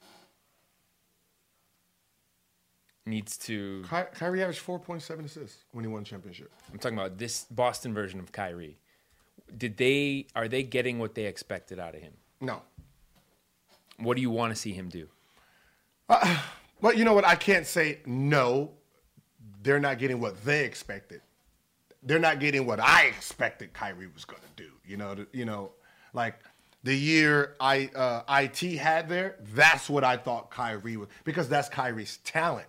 [3.09, 3.83] Needs to.
[3.89, 6.51] Ky- Kyrie averaged four point seven assists when he won championship.
[6.73, 8.79] I'm talking about this Boston version of Kyrie.
[9.57, 12.15] Did they are they getting what they expected out of him?
[12.41, 12.63] No,
[13.99, 15.09] What do you want to see him do?
[16.81, 17.25] But you know what?
[17.27, 18.73] I can't say no.
[19.63, 21.21] They're not getting what they expected.
[22.03, 24.71] They're not getting what I expected Kyrie was going to do.
[24.85, 25.73] You know, the- you know,
[26.13, 26.39] like
[26.85, 29.37] the year I uh, it had there.
[29.55, 32.69] That's what I thought Kyrie was because that's Kyrie's talent.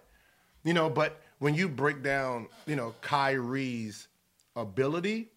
[0.64, 4.08] You know, but when you break down, you know, Kyrie's
[4.56, 5.30] ability,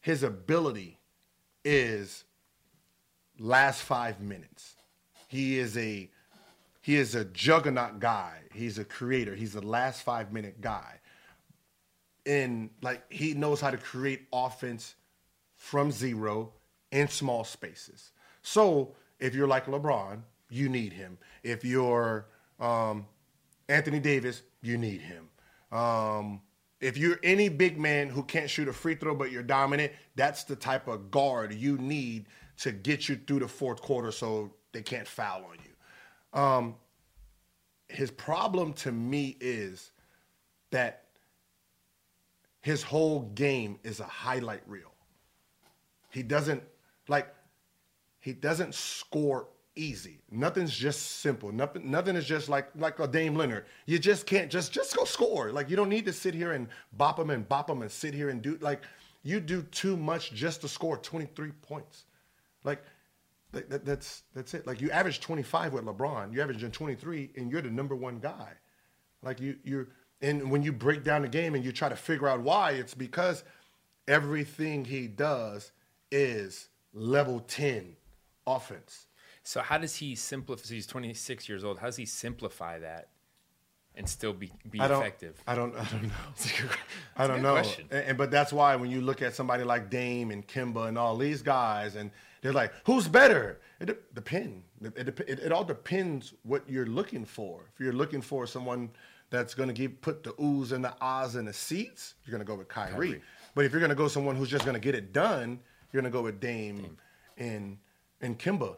[0.00, 0.98] his ability
[1.64, 2.24] is
[3.38, 4.76] last five minutes.
[5.28, 6.08] He is a
[6.82, 8.40] he is a juggernaut guy.
[8.52, 9.34] He's a creator.
[9.34, 11.00] He's a last five minute guy.
[12.26, 14.96] And like he knows how to create offense
[15.56, 16.52] from zero
[16.90, 18.10] in small spaces.
[18.42, 21.18] So if you're like LeBron, you need him.
[21.44, 22.26] If you're
[22.58, 23.06] um,
[23.68, 25.28] Anthony Davis, you need him.
[25.76, 26.42] Um,
[26.80, 30.42] if you're any big man who can't shoot a free throw but you're dominant, that's
[30.42, 32.26] the type of guard you need
[32.58, 35.71] to get you through the fourth quarter so they can't foul on you.
[36.32, 36.76] Um,
[37.88, 39.92] his problem to me is
[40.70, 41.04] that
[42.60, 44.92] his whole game is a highlight reel.
[46.10, 46.62] He doesn't
[47.08, 47.34] like
[48.20, 50.20] he doesn't score easy.
[50.30, 51.50] Nothing's just simple.
[51.50, 53.66] Nothing nothing is just like like a Dame Leonard.
[53.86, 55.50] You just can't just just go score.
[55.50, 58.14] Like you don't need to sit here and bop him and bop him and sit
[58.14, 58.82] here and do like
[59.22, 62.04] you do too much just to score 23 points.
[62.64, 62.82] Like
[63.52, 64.66] that, that- that's that's it.
[64.66, 68.52] Like you average 25 with LeBron, you average 23 and you're the number one guy.
[69.22, 69.88] Like you you're
[70.20, 72.94] And when you break down the game and you try to figure out why, it's
[72.94, 73.44] because
[74.08, 75.72] everything he does
[76.10, 77.96] is level 10
[78.46, 79.06] offense.
[79.44, 80.62] So how does he simplify?
[80.64, 81.78] So he's 26 years old.
[81.78, 83.08] How does he simplify that
[83.94, 85.40] and still be, be I effective?
[85.46, 85.74] I don't.
[85.74, 86.10] I don't know.
[87.16, 87.56] I don't know.
[87.90, 90.96] And, and- but that's why when you look at somebody like Dame and Kemba and
[90.96, 92.10] all these guys, and
[92.42, 94.64] they're like, "Who's better?" It de- depends.
[94.82, 97.64] It, it, it, it all depends what you're looking for.
[97.72, 98.90] If you're looking for someone
[99.30, 102.44] that's going to give put the oohs and the ahs in the seats, you're going
[102.44, 102.90] to go with Kyrie.
[102.92, 103.22] Kyrie.
[103.54, 105.58] But if you're going to go someone who's just going to get it done,
[105.90, 106.96] you're going to go with Dame,
[107.38, 107.78] and
[108.20, 108.76] and Kemba.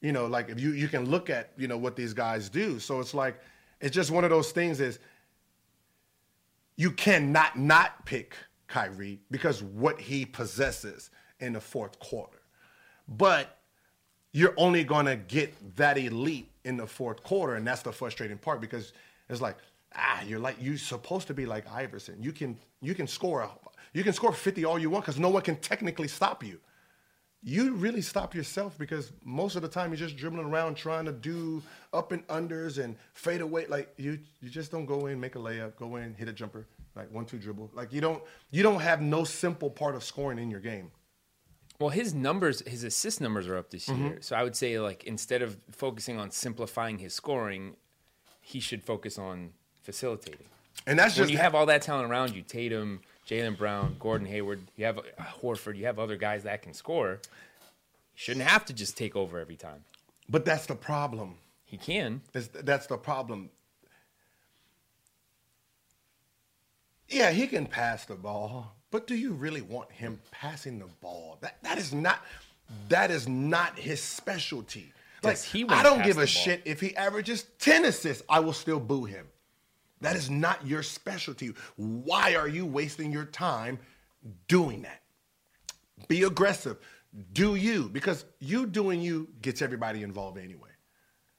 [0.00, 2.78] You know, like if you you can look at you know what these guys do.
[2.78, 3.40] So it's like
[3.80, 4.98] it's just one of those things is
[6.76, 8.34] you cannot not pick
[8.66, 12.39] Kyrie because what he possesses in the fourth quarter.
[13.10, 13.58] But
[14.32, 18.38] you're only going to get that elite in the fourth quarter, and that's the frustrating
[18.38, 18.92] part because
[19.28, 19.56] it's like
[19.94, 22.22] ah, you're like you're supposed to be like Iverson.
[22.22, 23.50] You can you can score
[23.92, 26.60] you can score 50 all you want because no one can technically stop you.
[27.42, 31.12] You really stop yourself because most of the time you're just dribbling around trying to
[31.12, 33.66] do up and unders and fade away.
[33.66, 36.66] Like you, you just don't go in, make a layup, go in, hit a jumper,
[36.94, 37.70] like one two dribble.
[37.72, 40.90] Like you don't, you don't have no simple part of scoring in your game.
[41.80, 44.06] Well, his numbers, his assist numbers are up this Mm-hmm.
[44.06, 44.18] year.
[44.20, 47.74] So I would say, like, instead of focusing on simplifying his scoring,
[48.42, 50.46] he should focus on facilitating.
[50.86, 54.26] And that's when just you have all that talent around you, Tatum, Jaylen Brown, Gordon
[54.26, 55.02] Hayward, you have uh,
[55.42, 57.12] Horford, you have other guys that can score.
[57.12, 57.18] You
[58.14, 59.84] shouldn't have to just take over every time.
[60.28, 61.36] But that's the problem.
[61.64, 62.20] He can.
[62.34, 63.50] Is that's the problem.
[67.08, 71.38] Yeah, he can pass the ball, but do you really want him passing the ball?
[71.40, 72.24] That that is not
[72.88, 74.92] that is not his specialty.
[75.22, 76.26] Like he I don't give a ball?
[76.26, 79.26] shit if he averages 10 assists, I will still boo him.
[80.00, 81.52] That is not your specialty.
[81.76, 83.78] Why are you wasting your time
[84.48, 85.02] doing that?
[86.08, 86.78] Be aggressive.
[87.32, 90.70] Do you because you doing you gets everybody involved anyway.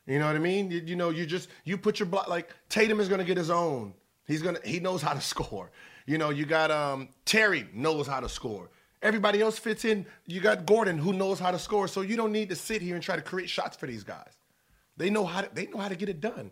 [0.06, 0.70] You know what I mean?
[0.70, 3.50] You, you know, you just you put your block like Tatum is gonna get his
[3.50, 3.94] own.
[4.28, 5.72] He's gonna he knows how to score.
[6.06, 8.70] You know, you got um Terry knows how to score.
[9.02, 10.06] Everybody else fits in.
[10.28, 11.88] You got Gordon who knows how to score.
[11.88, 14.34] So you don't need to sit here and try to create shots for these guys.
[14.98, 16.52] They know how to they know how to get it done.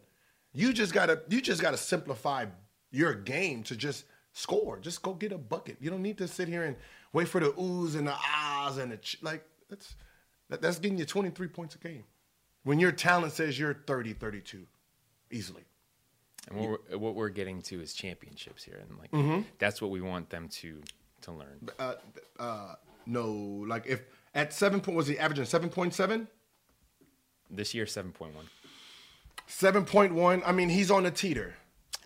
[0.54, 2.46] You just gotta you just gotta simplify
[2.92, 4.80] your game to just score.
[4.80, 5.78] Just go get a bucket.
[5.80, 6.76] You don't need to sit here and
[7.14, 9.44] wait for the oohs and the ahs and the ch- like.
[9.70, 9.96] That's
[10.50, 12.04] that, that's getting you 23 points a game.
[12.64, 14.66] When your talent says you're 30, 32,
[15.32, 15.64] easily.
[16.50, 19.42] And what we're, what we're getting to is championships here, and like Mm-hmm.
[19.60, 20.82] that's what we want them to
[21.22, 21.70] to learn.
[21.78, 21.94] Uh,
[22.40, 23.32] uh, no,
[23.68, 24.02] like if
[24.36, 26.28] at seven point was he averaging 7.7?
[27.52, 28.46] This year, seven point one,
[29.48, 30.42] 7.1.
[30.46, 31.56] I mean, he's on a teeter.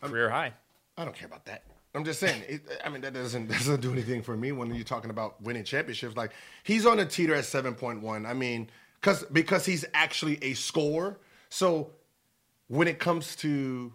[0.02, 0.54] career high.
[0.98, 1.64] I don't care about that.
[1.96, 2.44] I'm just saying.
[2.48, 5.64] It, I mean, that doesn't doesn't do anything for me when you're talking about winning
[5.64, 6.16] championships.
[6.16, 6.32] Like
[6.64, 8.26] he's on a teeter at 7.1.
[8.28, 11.20] I mean, because because he's actually a scorer.
[11.50, 11.92] So
[12.68, 13.94] when it comes to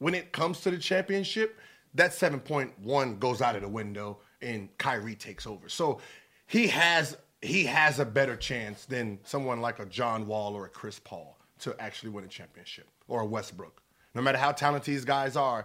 [0.00, 1.60] when it comes to the championship,
[1.94, 5.68] that 7.1 goes out of the window and Kyrie takes over.
[5.68, 6.00] So
[6.46, 10.68] he has he has a better chance than someone like a John Wall or a
[10.68, 13.80] Chris Paul to actually win a championship or a Westbrook.
[14.14, 15.64] No matter how talented these guys are,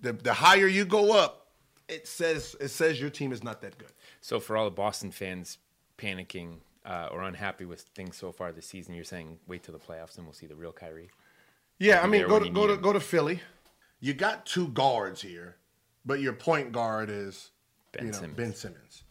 [0.00, 1.48] the, the higher you go up,
[1.88, 3.92] it says it says your team is not that good.
[4.20, 5.58] So for all the Boston fans
[5.96, 9.80] panicking uh, or unhappy with things so far this season, you're saying wait till the
[9.80, 11.10] playoffs and we'll see the real Kyrie.
[11.78, 12.80] Yeah, I mean, go to go to him.
[12.80, 13.40] go to Philly.
[14.00, 15.56] You got two guards here,
[16.04, 17.50] but your point guard is
[17.92, 18.36] Ben you know Simmons.
[18.36, 19.02] Ben Simmons.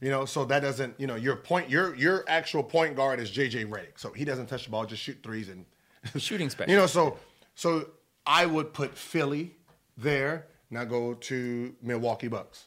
[0.00, 3.30] You know, so that doesn't you know your point your your actual point guard is
[3.30, 5.64] JJ Redick, so he doesn't touch the ball, just shoot threes and
[6.22, 6.70] Shooting special.
[6.72, 7.18] You know, so
[7.54, 7.88] so
[8.26, 9.56] I would put Philly
[9.96, 10.46] there.
[10.70, 12.66] Now go to Milwaukee Bucks.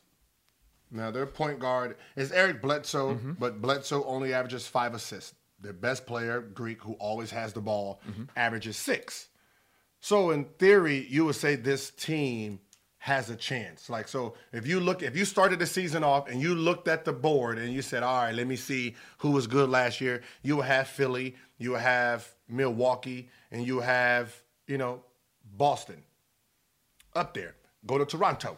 [0.91, 3.33] Now their point guard is Eric Bledsoe, Mm-hmm.
[3.39, 5.35] but Bledsoe only averages five assists.
[5.61, 8.23] Their best player, Greek, who always has the ball, Mm-hmm.
[8.35, 9.27] averages six.
[9.99, 12.59] So in theory, you would say this team
[12.99, 13.89] has a chance.
[13.89, 17.05] Like so, if you look, if you started the season off and you looked at
[17.05, 20.21] the board and you said, "All right, let me see who was good last year,"
[20.43, 24.35] you will have Philly, you will have Milwaukee, and you have
[24.67, 25.03] you know
[25.57, 26.03] Boston
[27.15, 27.55] up there.
[27.85, 28.57] Go to Toronto.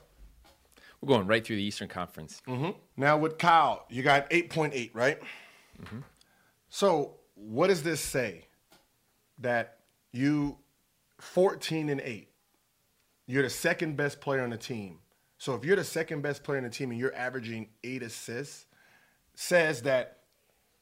[1.02, 2.42] We're going right through the Eastern Conference.
[2.48, 2.72] Mm-hmm.
[2.98, 5.20] Now with Kyle, you got 8.8, right?
[5.82, 6.00] Mm-hmm.
[6.70, 8.46] So what does this say?
[9.40, 9.80] That
[10.12, 10.58] you
[11.22, 12.28] 14 and 8.
[13.28, 15.00] You're the second best player on the team.
[15.38, 18.66] So if you're the second best player on the team and you're averaging 8 assists,
[19.36, 20.24] says that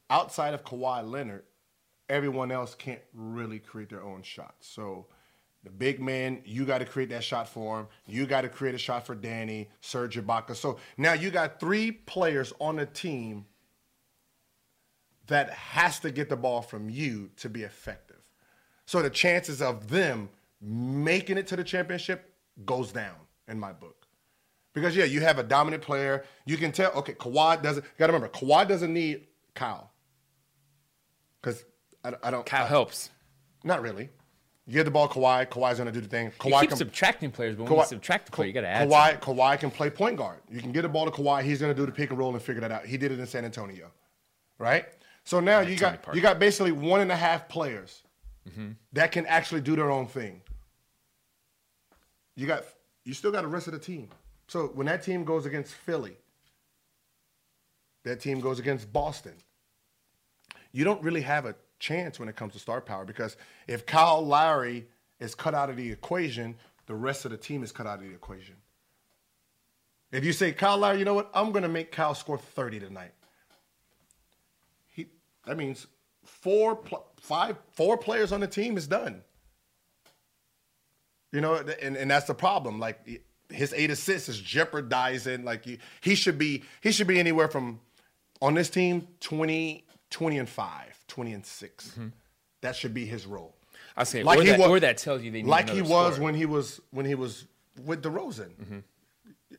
[0.10, 1.44] outside of Kawhi Leonard,
[2.08, 4.68] everyone else can't really create their own shots.
[4.68, 5.08] So
[5.64, 7.88] The big man, you got to create that shot for him.
[8.08, 10.56] You got to create a shot for Danny, Serge Ibaka.
[10.56, 13.46] So now you got three players on the team
[15.28, 18.09] that has to get the ball from you to be effective.
[18.90, 22.34] So the chances of them making it to the championship
[22.66, 23.14] goes down
[23.48, 24.08] in my book.
[24.74, 26.26] Because yeah, you have a dominant player.
[26.48, 26.92] You can tell.
[26.94, 27.84] Okay, Kawhi doesn't.
[27.84, 29.92] You got to remember, Kawhi doesn't need Kyle.
[31.40, 31.66] Because
[32.04, 32.44] I, I, don't.
[32.48, 33.12] Kyle I, helps.
[33.64, 34.10] Not really.
[34.66, 35.48] You get the ball, to Kawhi.
[35.48, 36.32] Kawhi's gonna do the thing.
[36.40, 38.70] Kawhi You keep can, subtracting players, but when you subtract the player, you got to
[38.70, 38.90] add.
[38.90, 40.40] Kawhi, Kawhi can play point guard.
[40.50, 41.44] You can get the ball to Kawhi.
[41.44, 42.88] He's going to do the pick and roll and figure that out.
[42.88, 43.92] He did it in San Antonio,
[44.58, 44.88] right?
[45.26, 46.18] So now you got Parker.
[46.18, 48.02] you got basically one and a half players
[48.48, 48.72] Mm-hmm.
[48.94, 50.42] that can actually do their own thing.
[52.36, 52.64] You got
[53.04, 54.10] you still got the rest of the team.
[54.48, 56.18] So when that team goes against Philly,
[58.04, 59.34] that team goes against Boston.
[60.72, 63.36] You don't really have a chance when it comes to star power because
[63.68, 64.88] if Kyle Lowry
[65.20, 66.56] is cut out of the equation,
[66.88, 68.56] the rest of the team is cut out of the equation.
[70.12, 71.30] If you say Kyle Lowry, you know what?
[71.34, 73.12] I'm going to make Kyle score 30 tonight.
[74.88, 75.08] He
[75.46, 75.88] that means
[76.24, 79.22] four pl- five four players on the team is done.
[81.32, 82.80] You know, and, and that's the problem.
[82.80, 85.44] Like his eight assists is jeopardizing.
[85.44, 87.80] Like he, he should be he should be anywhere from
[88.42, 91.88] on this team 20, 20 and 5, 20 and 6.
[91.88, 92.08] Mm-hmm.
[92.62, 93.56] That should be his role.
[93.96, 95.82] I say, Like or, he that, wa- or that tells you they need Like he
[95.82, 96.24] was scorer.
[96.26, 97.46] when he was when he was
[97.86, 98.50] with DeRozan.
[98.56, 98.80] Mm-hmm.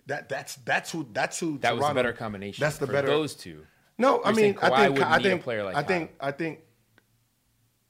[0.07, 2.61] That that's that's who that's who That was the better combination.
[2.62, 3.64] That's the for better those two.
[4.01, 6.61] No, I mean, I think I think player like I think I think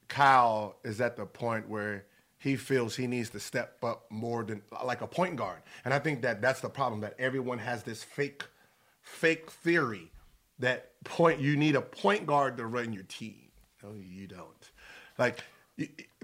[0.08, 2.04] Kyle is at the point where
[2.38, 6.00] he feels he needs to step up more than like a point guard, and I
[6.00, 8.44] think that that's the problem that everyone has this fake
[9.02, 10.10] fake theory
[10.58, 13.48] that point you need a point guard to run your team.
[13.82, 14.70] No, you don't.
[15.16, 15.44] Like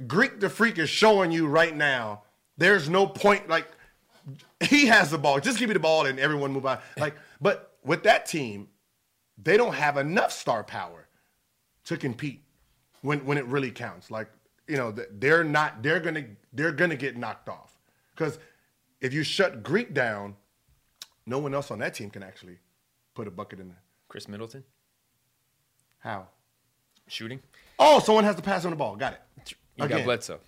[0.08, 2.22] Greek the Freak is showing you right now.
[2.58, 3.48] There's no point.
[3.48, 3.68] Like
[4.60, 5.38] he has the ball.
[5.38, 6.78] Just give me the ball and everyone move on.
[6.98, 8.68] Like, but with that team,
[9.42, 11.08] they don't have enough star power
[11.84, 12.42] to compete
[13.02, 14.10] when when it really counts.
[14.10, 14.28] Like,
[14.66, 15.82] you know, they're not.
[15.82, 17.78] They're gonna they're gonna get knocked off
[18.14, 18.38] because
[19.00, 20.36] if you shut Greek down,
[21.26, 22.58] no one else on that team can actually
[23.14, 23.82] put a bucket in there.
[24.08, 24.64] Khris Middleton
[25.98, 26.28] How?
[27.08, 27.40] shooting.
[27.78, 28.96] Oh, someone has to pass on the ball.
[28.96, 29.20] Got it.
[29.76, 30.40] You got Bledsoe.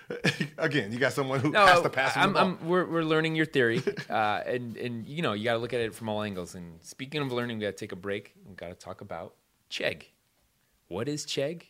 [0.58, 2.36] Again, you got someone who No, has to pass I'm.
[2.36, 5.72] I'm, we're, we're learning your theory, uh, and and you know you got to look
[5.72, 6.54] at it from all angles.
[6.54, 8.34] And speaking of learning, we got to take a break.
[8.48, 9.34] We got to talk about
[9.70, 10.04] Chegg.
[10.88, 11.62] What is Chegg?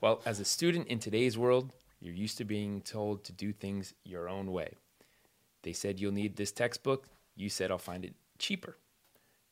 [0.00, 3.94] Well, as a student in today's world, you're used to being told to do things
[4.04, 4.74] your own way.
[5.62, 7.08] They said you'll need this textbook.
[7.34, 8.76] You said I'll find it cheaper.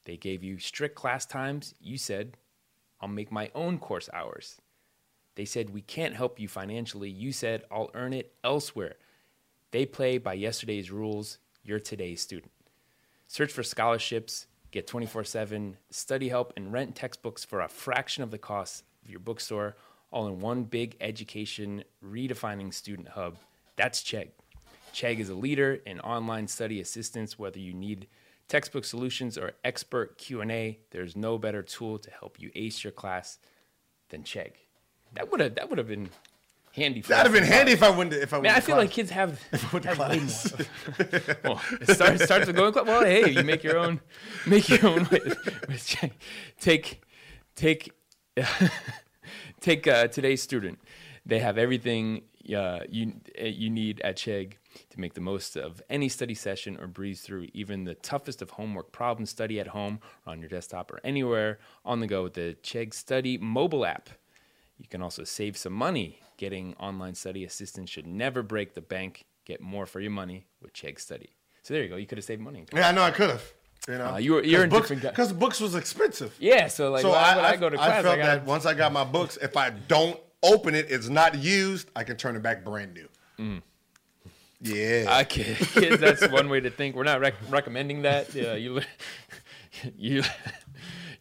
[0.04, 1.74] They gave you strict class times.
[1.80, 2.36] You said
[3.00, 4.60] I'll make my own course hours.
[5.36, 7.10] They said, We can't help you financially.
[7.10, 8.96] You said, I'll earn it elsewhere.
[9.70, 11.38] They play by yesterday's rules.
[11.62, 12.52] You're today's student.
[13.26, 18.30] Search for scholarships, get 24 7 study help, and rent textbooks for a fraction of
[18.30, 19.76] the cost of your bookstore,
[20.10, 23.36] all in one big education redefining student hub.
[23.76, 24.28] That's Chegg.
[24.92, 27.36] Chegg is a leader in online study assistance.
[27.36, 28.06] Whether you need
[28.46, 33.38] textbook solutions or expert Q&A, there's no better tool to help you ace your class
[34.10, 34.52] than Chegg.
[35.14, 36.10] That would have that would have been
[36.74, 37.00] handy.
[37.00, 38.10] For That'd have been handy if I went.
[38.10, 38.40] To, if I.
[38.40, 39.40] Man, I feel like kids have,
[39.72, 40.52] Went to have way class.
[40.52, 41.36] more.
[41.44, 42.86] well, it starts, starts with going club.
[42.86, 44.00] Well, hey, you make your own,
[44.46, 45.08] make your own.
[45.10, 46.12] With, with
[46.60, 47.02] take,
[47.54, 47.92] take,
[49.60, 50.78] take uh, today's student.
[51.26, 52.22] They have everything
[52.54, 54.54] uh, you you need at Chegg
[54.90, 58.50] to make the most of any study session or breeze through even the toughest of
[58.50, 59.30] homework problems.
[59.30, 62.92] Study at home or on your desktop or anywhere on the go with the Chegg
[62.92, 64.10] Study mobile app.
[64.78, 66.18] You can also save some money.
[66.36, 69.24] Getting online study assistance should never break the bank.
[69.44, 71.30] Get more for your money with Chegg Study.
[71.62, 71.96] So there you go.
[71.96, 72.64] You could have saved money.
[72.74, 73.42] Yeah, I know I could have.
[73.86, 76.34] You know, Uh, you were- you're books, different because books was expensive.
[76.40, 76.68] Yeah.
[76.68, 77.90] So like, so I, would I, go to class?
[77.90, 81.08] I felt gotta- that once I got my books, if I don't open it, it's
[81.08, 81.88] not used.
[81.94, 83.08] I can turn it back brand new.
[83.38, 83.62] Mm.
[84.60, 85.06] Yeah.
[85.08, 86.96] I kid, kids, that's one way to think.
[86.96, 88.34] We're not rec- recommending that.
[88.34, 88.80] Yeah, you,
[89.96, 90.22] you,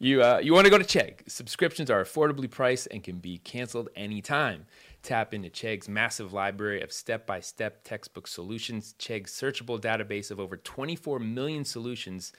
[0.04, 1.30] you, uh, you want to go to Chegg.
[1.30, 4.66] Subscriptions are affordably priced and can be canceled anytime.
[5.01, 8.95] Tap into Chegg's massive library of step-by-step textbook solutions.
[8.99, 12.34] Chegg's searchable database of over 24 million solutions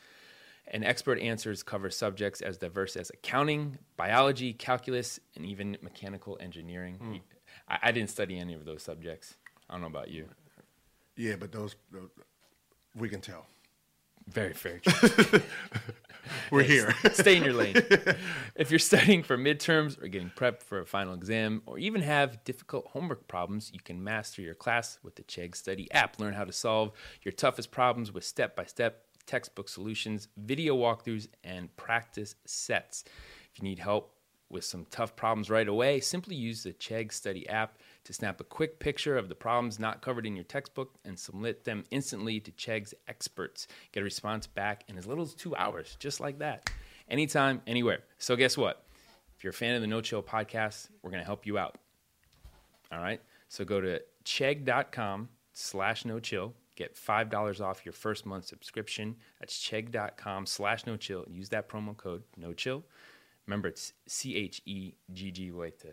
[0.67, 7.21] and expert answers cover subjects as diverse as accounting, biology, calculus, and even mechanical engineering.
[7.69, 9.37] I, I didn't study any of those subjects.
[9.69, 10.29] I don't know about you.
[11.17, 12.11] yeah, but those, those
[12.95, 13.47] we can tell.
[14.27, 15.43] Very, very true.
[16.51, 16.95] We're here.
[17.13, 17.77] Stay in your lane.
[18.55, 22.43] if you're studying for midterms or getting prepped for a final exam, or even have
[22.45, 26.19] difficult homework problems, you can master your class with the Chegg Study app.
[26.19, 26.93] Learn how to solve
[27.23, 33.05] your toughest problems with step by step textbook solutions, video walkthroughs, and practice sets.
[33.53, 34.15] If you need help
[34.51, 38.45] with some tough problems right away, simply use the Chegg Study app to snap a
[38.45, 42.51] quick picture of the problems not covered in your textbook and submit them instantly to
[42.53, 43.67] Chegg's experts.
[43.93, 46.71] Get a response back in as little as two hours, just like that.
[47.09, 48.01] Anytime, anywhere.
[48.19, 48.85] So, guess what?
[49.37, 51.77] If you're a fan of the No Chill podcast, we're going to help you out.
[52.93, 53.21] All right?
[53.49, 56.55] So, go to chegg.com slash no chill.
[56.77, 59.17] Get $5 off your first month subscription.
[59.41, 61.25] That's chegg.com slash no chill.
[61.29, 62.85] Use that promo code no chill.
[63.47, 65.89] Remember, it's C H E G G way to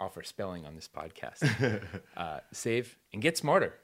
[0.00, 1.82] offer spelling on this podcast.
[2.16, 3.74] uh, save and get smarter.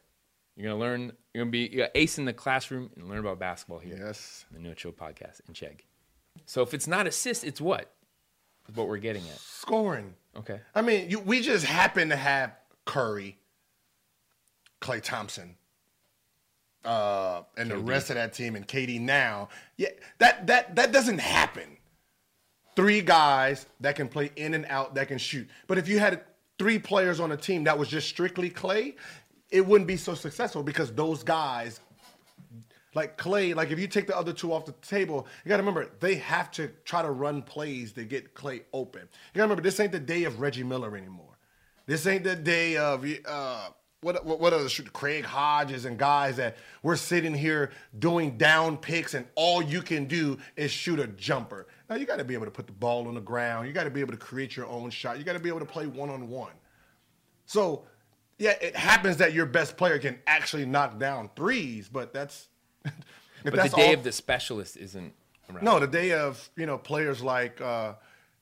[0.56, 1.12] You're gonna learn.
[1.32, 3.96] You're gonna be you're ace in the classroom and learn about basketball here.
[3.98, 4.44] Yes.
[4.52, 5.80] The No Chill Podcast and Chegg.
[6.46, 7.92] So if it's not assist, it's what?
[8.68, 9.38] Is what we're getting at.
[9.38, 10.14] Scoring.
[10.36, 10.60] Okay.
[10.74, 12.52] I mean, you, we just happen to have
[12.84, 13.38] Curry,
[14.80, 15.56] Klay Thompson,
[16.84, 19.48] uh, and the rest of that team, and KD now.
[19.76, 19.88] Yeah,
[20.18, 21.76] that that that doesn't happen.
[22.76, 25.48] Three guys that can play in and out, that can shoot.
[25.66, 26.22] But if you had
[26.58, 28.94] three players on a team that was just strictly Klay,
[29.50, 31.80] it wouldn't be so successful because those guys
[32.94, 35.62] like Klay, like if you take the other two off the table, you got to
[35.62, 39.02] remember they have to try to run plays to get Klay open.
[39.02, 41.38] You got to remember this ain't the day of Reggie Miller anymore.
[41.86, 43.68] This ain't the day of uh,
[44.04, 48.76] what what, what are the Craig Hodges and guys that we're sitting here doing down
[48.76, 51.66] picks and all you can do is shoot a jumper.
[51.88, 53.66] Now you got to be able to put the ball on the ground.
[53.66, 55.18] You got to be able to create your own shot.
[55.18, 56.52] You got to be able to play one on one.
[57.46, 57.84] So
[58.38, 62.48] yeah, it happens that your best player can actually knock down threes, but that's
[62.82, 62.92] but
[63.44, 65.14] the day all, of the specialist isn't
[65.50, 65.64] around.
[65.64, 67.94] No, the day of you know players like uh,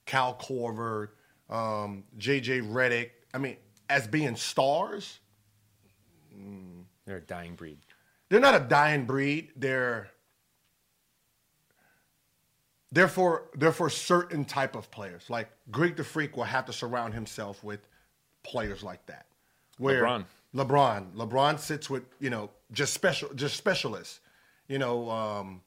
[0.06, 1.10] Cal Korver,
[1.48, 3.10] um, JJ Redick.
[3.32, 3.56] I mean,
[3.88, 5.20] as being stars,
[7.04, 7.78] they're a dying breed.
[8.28, 9.50] They're not a dying breed.
[9.56, 10.08] They're
[12.90, 15.28] they're for they're for certain type of players.
[15.28, 17.80] Like Greek the Freak will have to surround himself with
[18.42, 19.26] players like that.
[19.78, 20.24] Where LeBron.
[20.54, 21.12] LeBron.
[21.14, 24.20] LeBron sits with, you know, just special just specialists.
[24.68, 25.60] You know, um,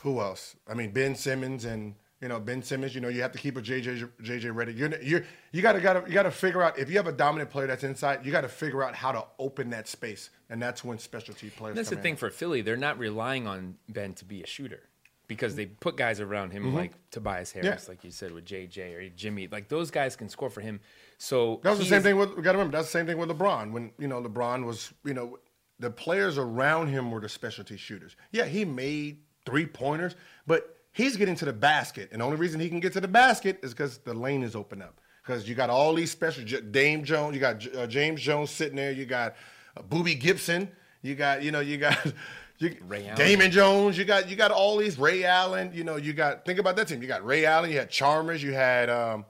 [0.00, 0.56] who else?
[0.68, 1.94] I mean, Ben Simmons and
[2.24, 2.94] you know Ben Simmons.
[2.94, 4.72] You know, you have to keep a JJ JJ ready.
[4.72, 7.66] You're you're you gotta gotta you gotta figure out if you have a dominant player
[7.66, 10.98] that's inside, you got to figure out how to open that space, and that's when
[10.98, 11.72] specialty players.
[11.72, 12.02] And that's the in.
[12.02, 14.84] thing for Philly; they're not relying on Ben to be a shooter
[15.26, 16.76] because they put guys around him mm-hmm.
[16.76, 17.90] like Tobias Harris, yeah.
[17.90, 19.46] like you said with JJ or Jimmy.
[19.46, 20.80] Like those guys can score for him.
[21.18, 22.30] So that was the same thing with.
[22.36, 23.70] We got to remember that's the same thing with LeBron.
[23.70, 25.38] When you know LeBron was, you know,
[25.78, 28.16] the players around him were the specialty shooters.
[28.32, 30.14] Yeah, he made three pointers,
[30.46, 33.08] but he's getting to the basket, and the only reason he can get to the
[33.08, 34.98] basket is because the lane is open up.
[35.22, 38.92] Because you got all these special Dame Jones, you got uh, James Jones sitting there,
[38.92, 39.34] you got
[39.76, 40.70] uh, Boobie Gibson,
[41.02, 41.98] you got you know you got.
[42.58, 43.16] You, Ray Allen.
[43.16, 46.60] Damon Jones, you got you got all these Ray Allen, you know, you got think
[46.60, 47.02] about that team.
[47.02, 49.24] You got Ray Allen, you had Chalmers, you had um,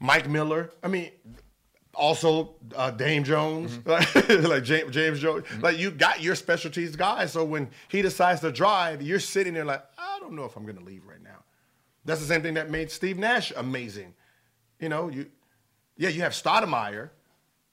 [0.00, 0.72] Mike Miller.
[0.82, 1.12] I mean,
[1.94, 4.46] also uh, Dame Jones, mm-hmm.
[4.48, 5.44] like James, James Jones.
[5.44, 5.62] Mm-hmm.
[5.62, 7.32] Like you got your specialties guys.
[7.32, 9.84] So when he decides to drive, you're sitting there like,
[10.22, 11.44] don't know if I'm going to leave right now.
[12.04, 14.14] That's the same thing that made Steve Nash amazing.
[14.80, 15.26] You know, you
[15.96, 17.10] yeah, you have Stoudemire,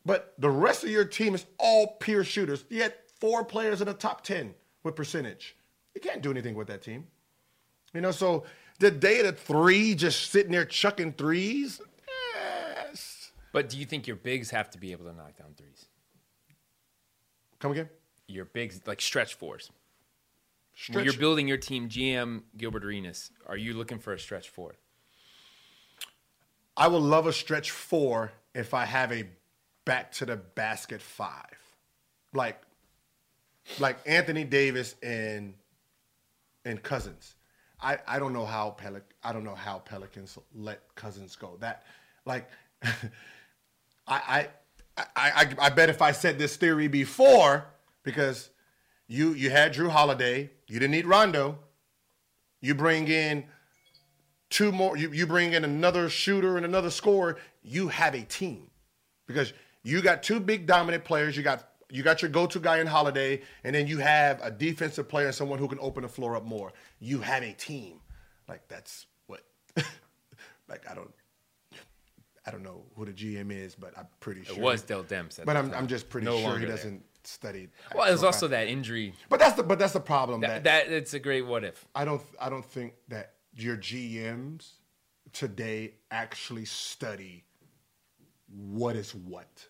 [0.06, 2.66] but the rest of your team is all pure shooters.
[2.70, 5.56] You had four players in the top 10 with percentage.
[5.96, 7.08] You can't do anything with that team.
[7.94, 8.44] You know, so
[8.80, 13.32] the day of three, just sitting there chucking threes, yes.
[13.52, 15.86] But do you think your bigs have to be able to knock down threes?
[17.60, 17.90] Come again?
[18.28, 19.72] Your bigs, like stretch fours.
[20.80, 20.96] Stretch.
[20.96, 24.76] When you're building your team, GM Gilbert Arenas, are you looking for a stretch four?
[26.78, 29.26] I would love a stretch four if I have a
[29.84, 31.58] back to the basket five.
[32.34, 32.62] Like
[33.78, 35.54] like Anthony Davis and
[36.64, 37.36] and Cousins.
[37.82, 41.58] I, I don't know how Pelic I don't know how Pelicans let Cousins go.
[41.60, 41.84] That
[42.26, 42.50] like
[42.84, 42.88] I,
[44.08, 44.48] I
[45.14, 47.68] I I bet if I said this theory before
[48.04, 48.50] because
[49.10, 51.58] you you had Jrue Holiday, you didn't need Rondo.
[52.62, 53.46] You bring in
[54.50, 58.70] two more you, you bring in another shooter and another scorer, you have a team.
[59.26, 59.52] Because
[59.84, 63.42] you got two big dominant players, you got you got your go-to guy in Holiday,
[63.64, 66.46] and then you have a defensive player and someone who can open the floor up
[66.46, 66.72] more.
[67.00, 68.00] You have a team.
[68.48, 69.42] Like that's what.
[70.68, 71.12] like I don't.
[72.46, 74.56] I don't know who the GM is, but I'm pretty sure.
[74.56, 75.44] It was Dell Demps.
[75.44, 77.09] But I'm, I'm just pretty no sure he doesn't there.
[77.30, 77.70] Studied.
[77.94, 79.14] Well, there's actual also that injury.
[79.30, 80.42] But that's the but that's the problem.
[80.42, 81.86] That, that, that it's a great what if.
[81.94, 84.72] I don't I don't think that your GMs
[85.32, 87.44] today actually study
[88.48, 89.68] what is what.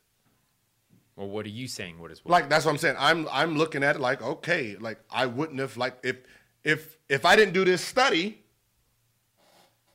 [1.17, 1.99] Well, what are you saying?
[1.99, 2.31] What is what?
[2.31, 2.95] Like that's what I'm saying.
[2.97, 6.17] I'm I'm looking at it like okay, like I wouldn't have like if
[6.63, 8.41] if if I didn't do this study,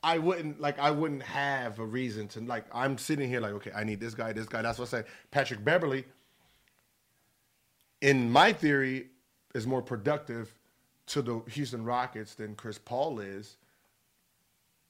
[0.03, 3.71] I wouldn't like I wouldn't have a reason to like I'm sitting here like okay,
[3.75, 4.61] I need this guy, this guy.
[4.61, 5.07] That's what I say.
[5.31, 6.05] Patrick Beverley,
[8.05, 9.07] in my theory,
[9.55, 10.53] is more productive
[11.07, 13.57] to the Houston Rockets than Chris Paul is,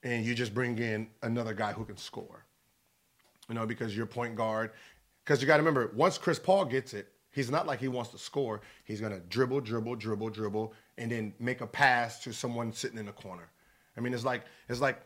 [0.02, 2.44] and you just bring in another guy who can score.
[3.48, 4.72] You know, because your point guard,
[5.24, 8.10] because you got to remember, once Chris Paul gets it, he's not like he wants
[8.10, 8.60] to score.
[8.84, 13.06] He's gonna dribble, dribble, dribble, dribble, and then make a pass to someone sitting in
[13.06, 13.48] the corner.
[13.96, 15.00] I mean, it's like it's like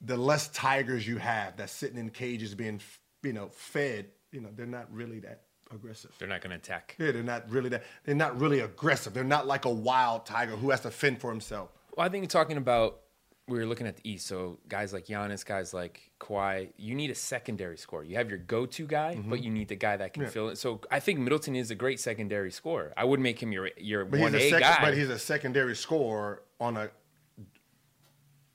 [0.00, 2.80] the less tigers you have that's sitting in cages being,
[3.22, 4.06] you know, fed.
[4.32, 6.12] You know, they're not really that aggressive.
[6.18, 6.96] They're not going to attack.
[6.98, 7.84] Yeah, they're not really that.
[8.04, 9.12] They're not really aggressive.
[9.14, 11.70] They're not like a wild tiger who has to fend for himself.
[11.96, 13.00] Well, I think you're talking about
[13.48, 14.26] we were looking at the East.
[14.26, 18.02] So guys like Giannis, guys like Kawhi, you need a secondary scorer.
[18.02, 19.30] You have your go-to guy, Mm-hmm.
[19.30, 20.58] but you need the guy that can fill it.
[20.58, 22.92] So I think Middleton is a great secondary scorer.
[22.96, 24.78] I would make him your your But one A a sec- guy.
[24.80, 26.90] but he's a secondary scorer on a.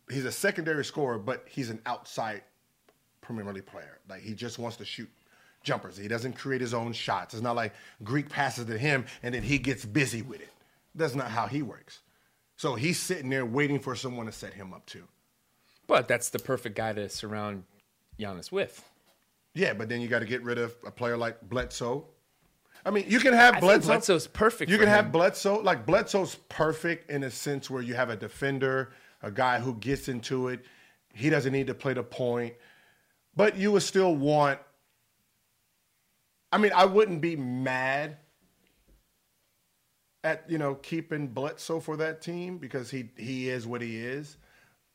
[0.09, 2.41] He's a secondary scorer, but he's an outside
[3.21, 3.99] Premier League player.
[4.09, 5.09] Like he just wants to shoot
[5.63, 5.97] jumpers.
[5.97, 7.33] He doesn't create his own shots.
[7.33, 10.49] It's not like Greek passes to him and then he gets busy with it.
[10.95, 11.99] That's not how he works.
[12.57, 15.07] So he's sitting there waiting for someone to set him up too.
[15.87, 17.63] but that's the perfect guy to surround
[18.19, 18.83] Giannis with.
[19.53, 22.05] Yeah, but then you got to get rid of a player like Bledsoe.
[22.85, 23.87] I mean, you can have I Bledsoe.
[23.87, 25.11] Bledsoe's perfect You can have him.
[25.11, 25.59] Bledsoe.
[25.61, 30.07] Like Bledsoe's perfect in a sense where you have a defender, a guy who gets
[30.07, 30.63] into it.
[31.13, 32.53] He doesn't need to play the point,
[33.35, 34.59] but you would still want.
[36.51, 38.17] I mean, I wouldn't be mad
[40.23, 44.37] at you know keeping Bledsoe for that team because he he is what he is.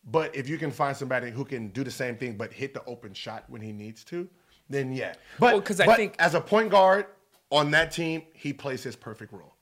[0.08, 2.84] But if you can find somebody who can do the same thing but hit the
[2.84, 4.28] open shot when he needs to,
[4.70, 5.14] then yeah.
[5.40, 7.06] But Well, 'cause I but think- as a point guard
[7.50, 9.54] on that team, he plays his perfect role.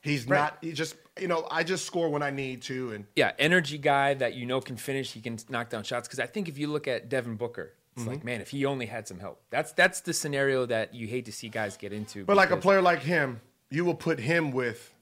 [0.00, 0.38] He's Right.
[0.38, 0.58] not.
[0.60, 4.14] He just you know I just score when I need to, and Yeah, energy guy
[4.14, 5.12] that you know can finish.
[5.12, 6.06] He can knock down shots.
[6.06, 8.10] Because I think if you look at Devin Booker, it's Mm-hmm.
[8.10, 9.42] like man, if he only had some help.
[9.50, 12.24] That's that's the scenario that you hate to see guys get into.
[12.24, 13.40] but like a player like him,
[13.70, 14.94] you will put him with.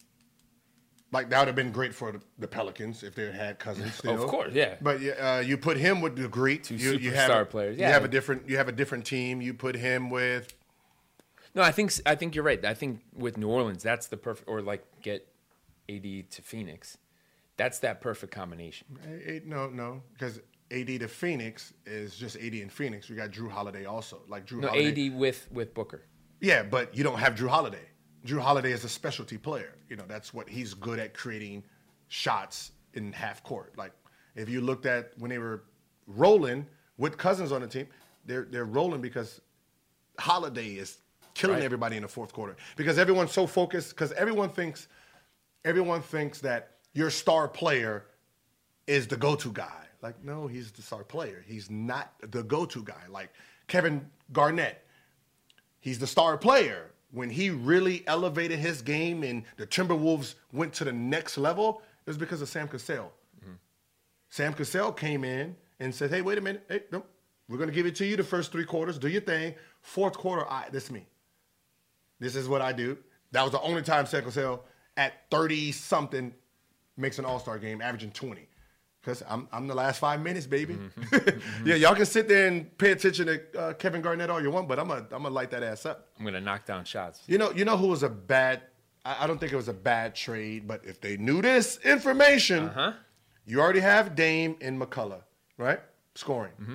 [1.12, 3.95] Like that would have been great for the, Pelicans if they had Cousins.
[3.99, 4.14] Still.
[4.22, 4.76] Of course, yeah.
[4.80, 6.62] But uh, you put him with the Greek.
[6.62, 8.49] Two you, you have superstar a- players, You have a different.
[8.49, 9.41] You have a different team.
[9.43, 10.55] You put him with.
[11.55, 12.64] No, I think I think you're right.
[12.64, 14.49] I think with New Orleans, that's the perfect.
[14.49, 15.26] Or like get
[15.88, 16.97] AD to Phoenix,
[17.57, 18.86] that's that perfect combination.
[19.47, 20.41] No, no, because
[20.73, 23.09] AD to Phoenix is just AD in Phoenix.
[23.09, 24.23] We got Jrue Holiday also.
[24.29, 25.07] Like Jrue No, Holiday.
[25.09, 26.03] AD with with Booker.
[26.41, 27.87] Yeah, but you don't have Jrue Holiday.
[28.27, 29.75] Jrue Holiday is a specialty player.
[29.89, 31.64] You know, that's what he's good at creating
[32.09, 33.77] shots in half court.
[33.77, 33.93] Like
[34.37, 35.64] if you looked at when they were
[36.07, 36.66] rolling
[36.99, 37.87] with Cousins on the team,
[38.27, 39.41] they're they're rolling because
[40.18, 40.99] Holiday is
[41.35, 41.64] killing Right.
[41.64, 44.89] everybody in the fourth quarter because everyone's so focused because everyone thinks
[45.64, 48.05] everyone thinks that your star player
[48.87, 49.85] is the go-to guy.
[50.03, 51.45] Like, no, he's the star player.
[51.47, 53.03] He's not the go-to guy.
[53.09, 53.31] Like
[53.69, 54.85] Kevin Garnett,
[55.81, 56.91] he's the star player.
[57.13, 62.11] When he really elevated his game and the Timberwolves went to the next level, it
[62.11, 63.13] was because of Sam Cassell.
[63.41, 63.55] Mm-hmm.
[64.29, 66.65] Sam Cassell came in and said, "Hey, wait a minute.
[66.69, 67.05] Hey, no,
[67.49, 68.97] we're going to give it to you the first three quarters.
[68.97, 69.55] Do your thing.
[69.83, 71.05] Fourth quarter, I this is me.
[72.21, 72.97] This is what I do."
[73.33, 74.65] That was the only time Sam Cassell
[74.97, 76.33] at thirty something
[76.97, 78.47] makes an All Star game, averaging twenty.
[79.01, 80.77] Because I'm, I'm the last five minutes, baby.
[81.65, 84.69] yeah, y'all can sit there and pay attention to uh, Kevin Garnett all you want,
[84.69, 86.09] but I'm gonna I'm gonna light that ass up.
[86.19, 87.23] I'm gonna knock down shots.
[87.27, 88.63] You know, you know who was a bad.
[89.05, 92.65] I, I don't think it was a bad trade, but if they knew this information,
[92.69, 92.93] Uh-huh.
[93.47, 95.23] you already have Dame and McCollum,
[95.57, 95.81] right?
[96.15, 96.53] Scoring.
[96.61, 96.75] Mm-hmm.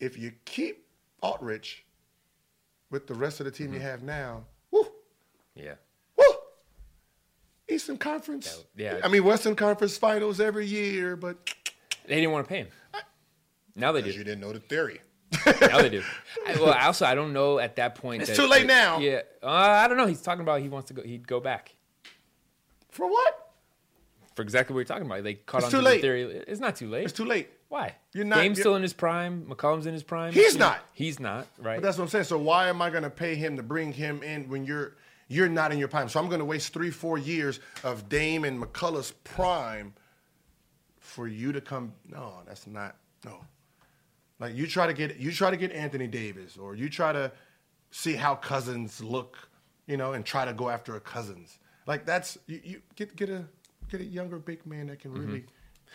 [0.00, 0.84] If you keep
[1.20, 1.86] Aldridge
[2.90, 3.74] with the rest of the team Mm-hmm.
[3.76, 4.88] you have now, woo,
[5.54, 5.74] Yeah.
[7.68, 8.64] Woo, Eastern Conference.
[8.76, 9.00] Yeah, yeah.
[9.04, 11.36] I mean Western Conference Finals every year, but
[12.06, 12.68] They didn't want to pay him.
[13.74, 14.04] Now they do.
[14.04, 15.00] because you didn't know the theory.
[15.46, 16.02] Now they do.
[16.46, 18.22] I, well, also I don't know at that point.
[18.22, 18.98] It's that- too late now.
[18.98, 20.06] Yeah, uh, I don't know.
[20.06, 21.02] He's talking about he wants to go.
[21.02, 21.74] He'd go back
[22.90, 23.38] For what?
[24.34, 25.22] for exactly what you're talking about.
[25.24, 25.96] They caught It's on too to late.
[25.96, 26.22] the theory.
[26.48, 27.04] It's not too late.
[27.04, 27.50] It's too late.
[27.68, 27.94] Why?
[28.14, 29.44] You're not- Dame's you're- still in his prime.
[29.46, 30.32] McCollum's in his prime.
[30.32, 30.78] He's You know, not.
[30.94, 31.46] He's not.
[31.58, 31.76] Right.
[31.76, 32.24] But that's what I'm saying.
[32.24, 34.96] So why am I going to pay him to bring him in when you're
[35.32, 36.08] you're not in your prime?
[36.08, 39.94] So I'm going to waste three, four years of Dame and McCollum's prime
[40.98, 41.92] for you to come.
[42.08, 42.96] No, that's not.
[43.24, 43.44] No.
[44.38, 47.30] Like you try to get you try to get Anthony Davis, or you try to
[47.90, 49.48] see how Cousins look
[49.86, 51.58] you know, and try to go after a Cousins.
[51.86, 53.44] Like that's you, you get get a
[53.90, 55.26] get a younger big man that can mm-hmm.
[55.26, 55.44] really.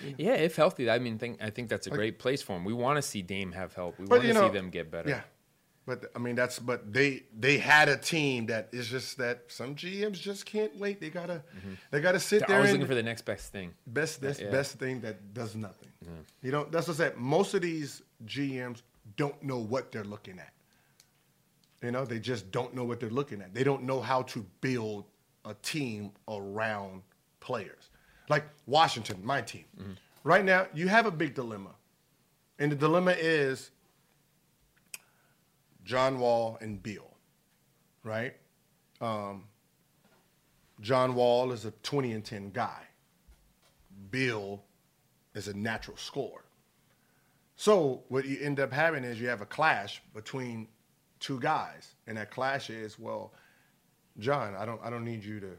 [0.02, 2.56] You know, Yeah, if healthy, I mean, think I think that's a great place for
[2.56, 2.66] him.
[2.66, 3.98] We want to see Dame have help.
[3.98, 5.10] We want to you know, see them get better.
[5.10, 5.22] Yeah,
[5.88, 9.74] but I mean that's but they they had a team that is just that some
[9.74, 11.00] GMs just can't wait.
[11.00, 11.74] They gotta mm-hmm.
[11.90, 13.74] they gotta sit They're there always looking for the next best thing.
[13.88, 14.52] best that's Yeah.
[14.52, 15.90] best thing that does nothing.
[16.44, 17.18] You know that's what I said.
[17.18, 18.82] Most of these GMs
[19.16, 20.54] don't know what they're looking at.
[21.82, 23.54] You know they just don't know what they're looking at.
[23.54, 25.06] They don't know how to build
[25.46, 27.02] a team around
[27.40, 27.90] players.
[28.30, 29.66] Like Washington, my team.
[29.80, 29.94] Mm-hmm.
[30.26, 31.72] Right now, you have a big dilemma.
[32.60, 33.72] And the dilemma is
[35.88, 37.16] John Wall and Beal,
[38.04, 38.36] right?
[39.00, 39.46] Um,
[40.82, 42.84] John Wall is a 20 and 10 guy.
[44.12, 44.62] Beal
[45.34, 46.44] is a natural scorer.
[47.56, 50.68] So what you end up having is you have a clash between
[51.22, 53.32] two guys, and that clash is well,
[54.20, 55.52] John, I don't I don't need you to,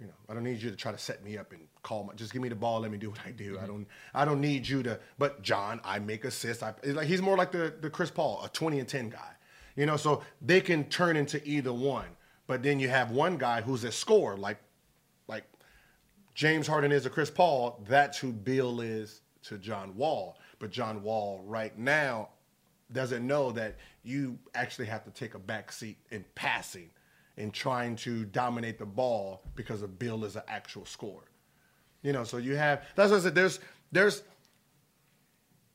[0.00, 2.12] you know, I don't need you to try to set me up and call my.
[2.14, 3.58] Just give me the ball, let me do what I do.
[3.62, 4.98] I don't I don't need you to.
[5.16, 6.62] But John, I make assists.
[6.62, 9.33] I like he's more like the the Chris Paul, a 20 and 10 guy.
[9.76, 12.06] You know, so they can turn into either one.
[12.46, 14.58] But then you have one guy who's a scorer, like
[15.26, 15.44] like
[16.34, 20.38] James Harden is to Chris Paul, that's who Beal is to John Wall.
[20.58, 22.28] But John Wall right now
[22.92, 26.90] doesn't know that you actually have to take a back seat in passing
[27.36, 31.30] and trying to dominate the ball because of Beal is an actual scorer.
[32.02, 33.34] You know, so you have that's what I said.
[33.34, 33.60] There's
[33.90, 34.22] there's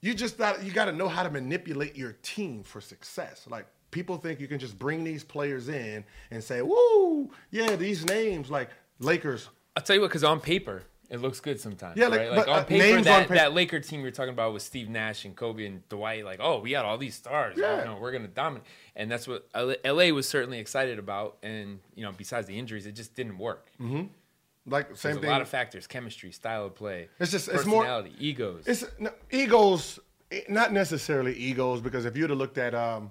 [0.02, 3.48] you just got you got to know how to manipulate your team for success.
[3.50, 8.06] Like people think you can just bring these players in and say, "Woo, yeah, these
[8.06, 8.70] names like
[9.00, 11.98] Lakers." I'll tell you what, because on paper it looks good sometimes.
[11.98, 12.30] Yeah, like- right?
[12.32, 14.54] like but, on uh, paper, names that, on pa- that Laker team you're talking about
[14.54, 17.56] with Steve Nash and Kobe and Dwight, like, oh, we got all these stars.
[17.58, 17.84] Yeah.
[17.84, 18.66] no, we're gonna dominate,
[18.96, 21.38] and that's what LA was certainly excited about.
[21.42, 23.72] And you know, besides the injuries, it just didn't work.
[23.80, 25.30] Like same There's thing.
[25.30, 28.68] a lot of factors: chemistry, style of play, It's just- it's more- personality, egos.
[28.68, 30.00] It's no, egos,
[30.32, 33.10] eh, not necessarily egos, because if you'd have looked at um,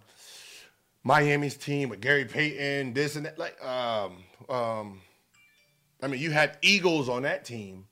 [1.04, 5.00] Miami's team with Gary Payton, this and that, like, um, um,
[6.02, 7.86] I mean, you had Eagles on that team,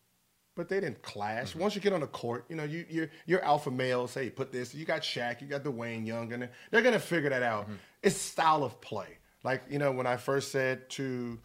[0.55, 1.55] but they didn't clash.
[1.55, 4.15] Once you get on the court, you know, you, you're you're alpha males.
[4.15, 4.75] Hey, put this.
[4.75, 7.69] You got Shaq, you got Dwyane Young, and they're gonna figure that out.
[8.03, 9.19] It's style of play.
[9.43, 11.39] Like you know, when I first said to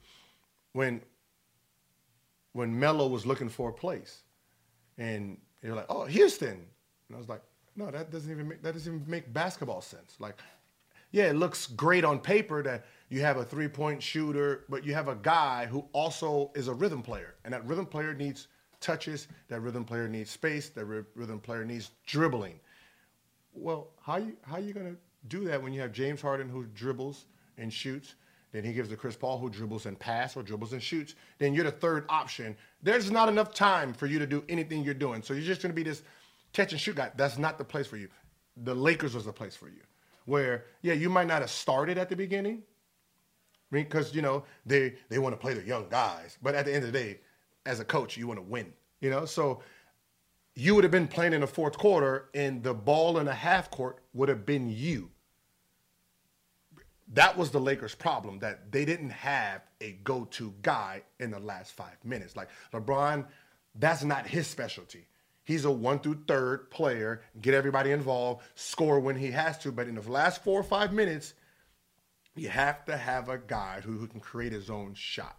[0.74, 1.02] when
[2.54, 4.24] when Melo was looking for a place,
[4.98, 6.50] and you're like, "Oh, Houston,"
[7.08, 7.42] and I was like,
[7.76, 10.38] "No, that doesn't even make, that doesn't even make basketball sense." Like,
[11.12, 14.94] yeah, it looks great on paper that you have a three point shooter, but you
[14.94, 18.48] have a guy who also is a rhythm player, and that rhythm player needs
[18.80, 19.28] touches.
[19.50, 20.70] That rhythm player needs space.
[20.70, 22.60] That rhythm player needs dribbling.
[23.54, 24.96] Well, how you how you gonna
[25.28, 27.26] do that when you have James Harden who dribbles
[27.58, 28.16] and shoots?
[28.54, 31.16] Then he gives to Chris Paul who dribbles and pass or dribbles and shoots.
[31.38, 32.56] Then you're the third option.
[32.82, 35.22] There's not enough time for you to do anything you're doing.
[35.22, 36.04] So you're just gonna be this
[36.54, 37.12] catch and shoot guy.
[37.16, 38.08] That's not the place for you.
[38.64, 39.82] The Lakers was the place for you.
[40.26, 42.64] Where yeah, you might not have started at the beginning,
[43.72, 46.84] because you know they they want to play the young guys, but at the end
[46.86, 47.20] of the day,
[47.66, 48.72] as a coach, you want to win.
[49.00, 49.62] You know, so
[50.56, 53.72] you would have been playing in the fourth quarter, and the ball in the half
[53.72, 55.10] court would have been you.
[57.14, 61.74] That was the Lakers' problem that they didn't have a go-to guy in the last
[61.74, 62.36] five minutes.
[62.38, 63.26] Like LeBron,
[63.76, 65.08] that's not his specialty.
[65.52, 69.72] He's a one through third player, get everybody involved, score when he has to.
[69.72, 71.34] But in the last four or five minutes,
[72.36, 75.36] you have to have a guy who, who can create his own shot.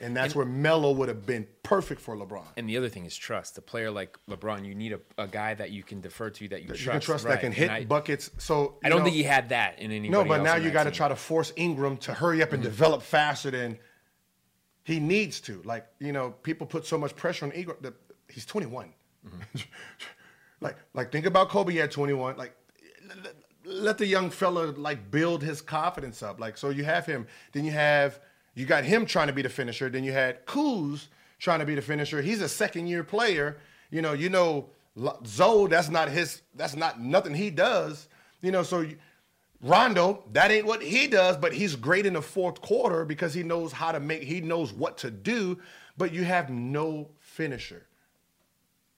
[0.00, 2.44] And that's where Melo would have been perfect for LeBron.
[2.56, 3.58] and the other thing is trust.
[3.58, 6.62] A player like LeBron, you need a, a guy that you can defer to, that
[6.62, 6.82] you trust.
[6.84, 8.30] you can trust that can hit I, buckets.
[8.38, 10.08] So I don't know- think he had that in any.
[10.08, 12.70] No, but now you got to try to force Ingram to hurry up and Mm-hmm.
[12.70, 13.78] develop faster than
[14.84, 15.62] he needs to.
[15.64, 17.76] Like you know, people put so much pressure on Ingram.
[17.82, 17.94] That
[18.28, 18.92] he's 21.
[19.26, 19.58] Mm-hmm.
[20.60, 22.36] like, like think about Kobe at 21.
[22.36, 22.54] Like,
[23.64, 26.40] let, the young fella like build his confidence up.
[26.40, 27.26] Like, so you have him.
[27.52, 28.20] Then you have
[28.54, 29.88] you got him trying to be the finisher.
[29.88, 31.08] Then you had Kuz
[31.38, 32.20] trying to be the finisher.
[32.20, 33.58] He's a second year player.
[33.90, 34.70] You know, you know,
[35.26, 35.68] Zoe.
[35.68, 36.42] That's not his.
[36.54, 38.08] That's not nothing he does.
[38.40, 38.80] You know, so.
[38.80, 38.96] You,
[39.60, 43.42] Rondo, that ain't what he does, but he's great in the fourth quarter because he
[43.42, 45.58] knows how to make, he knows what to do,
[45.96, 47.87] but you have no finisher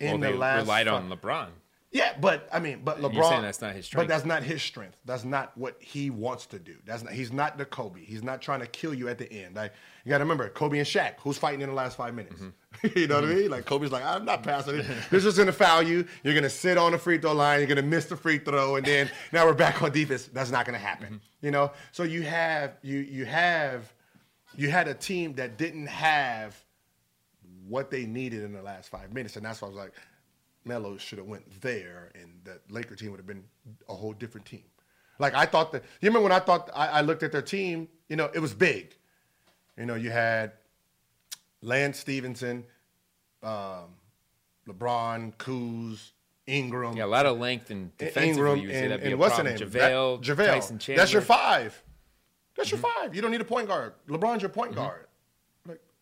[0.01, 0.62] in well, they the last.
[0.62, 1.48] relied on LeBron.
[1.92, 3.14] Yeah, but I mean, but LeBron.
[3.14, 4.07] you're saying that's not his strength.
[4.07, 4.96] But that's not his strength.
[5.05, 6.76] That's not what he wants to do.
[6.84, 7.12] That's not.
[7.12, 8.05] He's not the Kobe.
[8.05, 9.57] He's not trying to kill you at the end.
[9.57, 9.72] Like
[10.05, 11.14] you got to remember, Kobe and Shaq.
[11.18, 12.40] Who's fighting in the last five minutes?
[12.40, 12.88] Mm-hmm.
[12.98, 13.51] you know what I mean?
[13.51, 14.86] Like Kobe's like, I'm not passing it.
[15.11, 16.07] This is gonna foul you.
[16.22, 17.59] You're gonna sit on the free throw line.
[17.59, 20.26] You're gonna miss the free throw, and then now we're back on defense.
[20.32, 21.14] That's not gonna happen.
[21.14, 21.46] Mm-hmm.
[21.46, 21.72] You know.
[21.90, 23.92] So you have you you have
[24.57, 26.64] you had a team that didn't have
[27.71, 29.93] what they needed in the last five minutes, and that's why I was like,
[30.64, 33.45] Melo should have went there, and the Laker team would have been
[33.89, 34.64] a whole different team.
[35.18, 37.89] Like I thought that you remember when I thought I, I looked at their team,
[38.09, 38.95] you know, it was big.
[39.79, 40.53] You know, you had
[41.62, 42.64] Lance Stephenson,
[43.43, 43.95] um,
[44.68, 46.11] LeBron, Kuz,
[46.47, 46.97] Ingram.
[46.97, 48.61] Yeah, a lot of length and defensively.
[48.61, 49.57] Ingram and, and a what's the name?
[49.59, 50.47] JaVale, That- JaVale.
[50.47, 51.01] Tyson Chandler.
[51.03, 51.83] That's your five.
[52.57, 52.77] That's Mm-hmm.
[52.83, 53.14] your five.
[53.14, 53.95] You don't need a point guard.
[54.09, 55.07] LeBron's your point guard.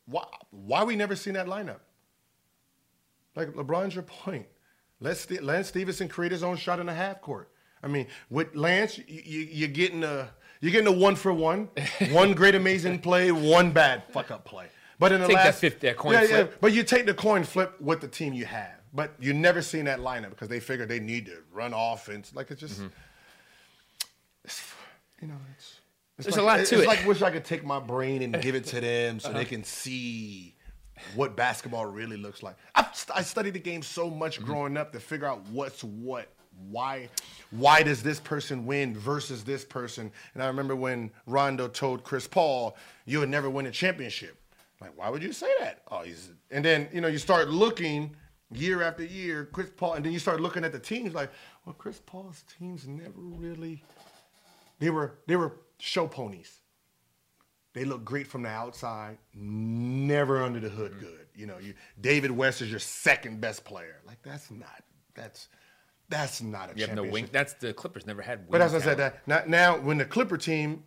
[0.09, 0.25] Why?
[0.51, 1.81] Why we never seen that lineup?
[3.37, 4.47] Like LeBron's your point.
[5.01, 7.51] Let Ste- Lance Stephenson create his own shot in the half court.
[7.83, 10.29] I mean, with Lance, you, you, you're getting a
[10.61, 11.69] you're getting a one for one,
[12.11, 14.67] one great amazing play, one bad fuck up play.
[14.99, 16.51] But in the Take that last fifth- that coin yeah, flip.
[16.51, 18.73] yeah, but you take the coin flip with the team you have.
[18.93, 22.33] But you never seen that lineup because they figure they need to run offense.
[22.35, 22.87] Like it's just, Mm-hmm.
[24.45, 24.63] it's,
[25.23, 25.78] you know, it's.
[26.19, 26.87] It's There's like, a lot it's to it.
[26.87, 29.63] like wish I could take my brain and give it to them so they can
[29.65, 30.55] see
[31.15, 32.57] what basketball really looks like.
[32.75, 34.47] I've, st- I studied the game so much Mm-hmm.
[34.47, 36.29] growing up to figure out what's what,
[36.71, 37.09] why,
[37.53, 40.11] why does this person win versus this person.
[40.35, 44.37] And I remember when Rondo told Chris Paul, "You would never win a championship."
[44.81, 45.83] Like, why would you say that?
[45.91, 46.31] Oh, he's.
[46.51, 48.17] And then you know you start looking
[48.51, 51.31] year after year, Chris Paul, and then you start looking at the teams like,
[51.65, 53.85] well, Chris Paul's teams never really.
[54.81, 56.61] They were they were show ponies.
[57.75, 61.01] They look great from the outside, never under the hood mm-hmm.
[61.01, 61.27] good.
[61.35, 64.01] You know, you David West is your second best player.
[64.07, 64.83] Like that's not
[65.15, 65.49] that's
[66.09, 67.29] that's not a You have no wing.
[67.31, 68.51] That's the Clippers never had.
[68.51, 70.85] But as I said, that now, now when the Clipper team,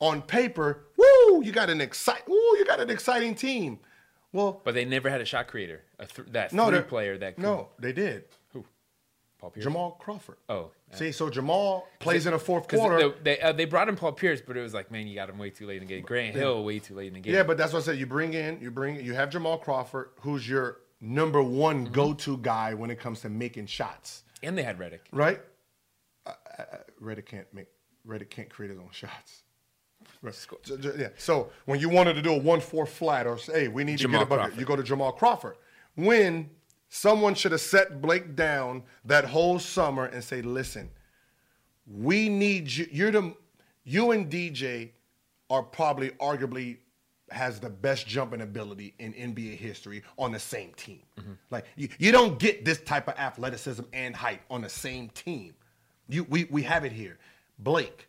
[0.00, 3.80] on paper, woo, you got an excite, woo, you got an exciting team.
[4.32, 5.84] Well, But they never had a shot creator.
[5.98, 8.24] A th- that no, three player that could, no, they did.
[9.38, 9.64] Paul Pierce.
[9.64, 10.36] Jamal Crawford.
[10.48, 13.14] Oh, see, so Jamal plays in a fourth quarter.
[13.22, 15.38] they uh, they brought in Paul Pierce, but it was like, man, you got him
[15.38, 16.04] way too late in the game.
[16.04, 17.34] Grant Hill way too late in the game.
[17.34, 17.98] Yeah, but that's what I said.
[17.98, 21.92] You bring in, you bring, you have Jamal Crawford, who's your number one Mm-hmm.
[21.94, 25.00] go-to guy when it comes to making shots, and they had Redick.
[25.12, 25.40] right?
[26.26, 26.64] Uh, uh,
[27.00, 27.68] Redick can't make,
[28.06, 29.42] Redick can't create his own shots.
[30.20, 30.34] Right.
[30.34, 30.58] So,
[30.98, 31.08] yeah.
[31.16, 34.20] So when you wanted to do a one-four flat or say, hey, we need Jamal
[34.20, 34.60] to get a bucket, Crawford.
[34.60, 35.56] you go to Jamal Crawford.
[35.94, 36.50] When
[36.88, 40.90] someone should have set Blake down that whole summer and say, listen,
[41.86, 42.86] we need you.
[42.90, 43.34] You're the
[43.84, 44.90] you and DJ
[45.50, 46.78] are probably arguably
[47.30, 51.02] has the best jumping ability in NBA history on the same team.
[51.18, 51.32] Mm-hmm.
[51.50, 55.54] Like you, you don't get this type of athleticism and height on the same team.
[56.08, 57.18] You we we have it here.
[57.58, 58.08] Blake,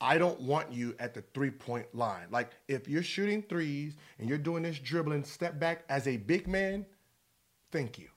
[0.00, 2.26] I don't want you at the three point line.
[2.30, 6.48] Like if you're shooting threes and you're doing this dribbling step back as a big
[6.48, 6.86] man,
[7.70, 8.08] thank you.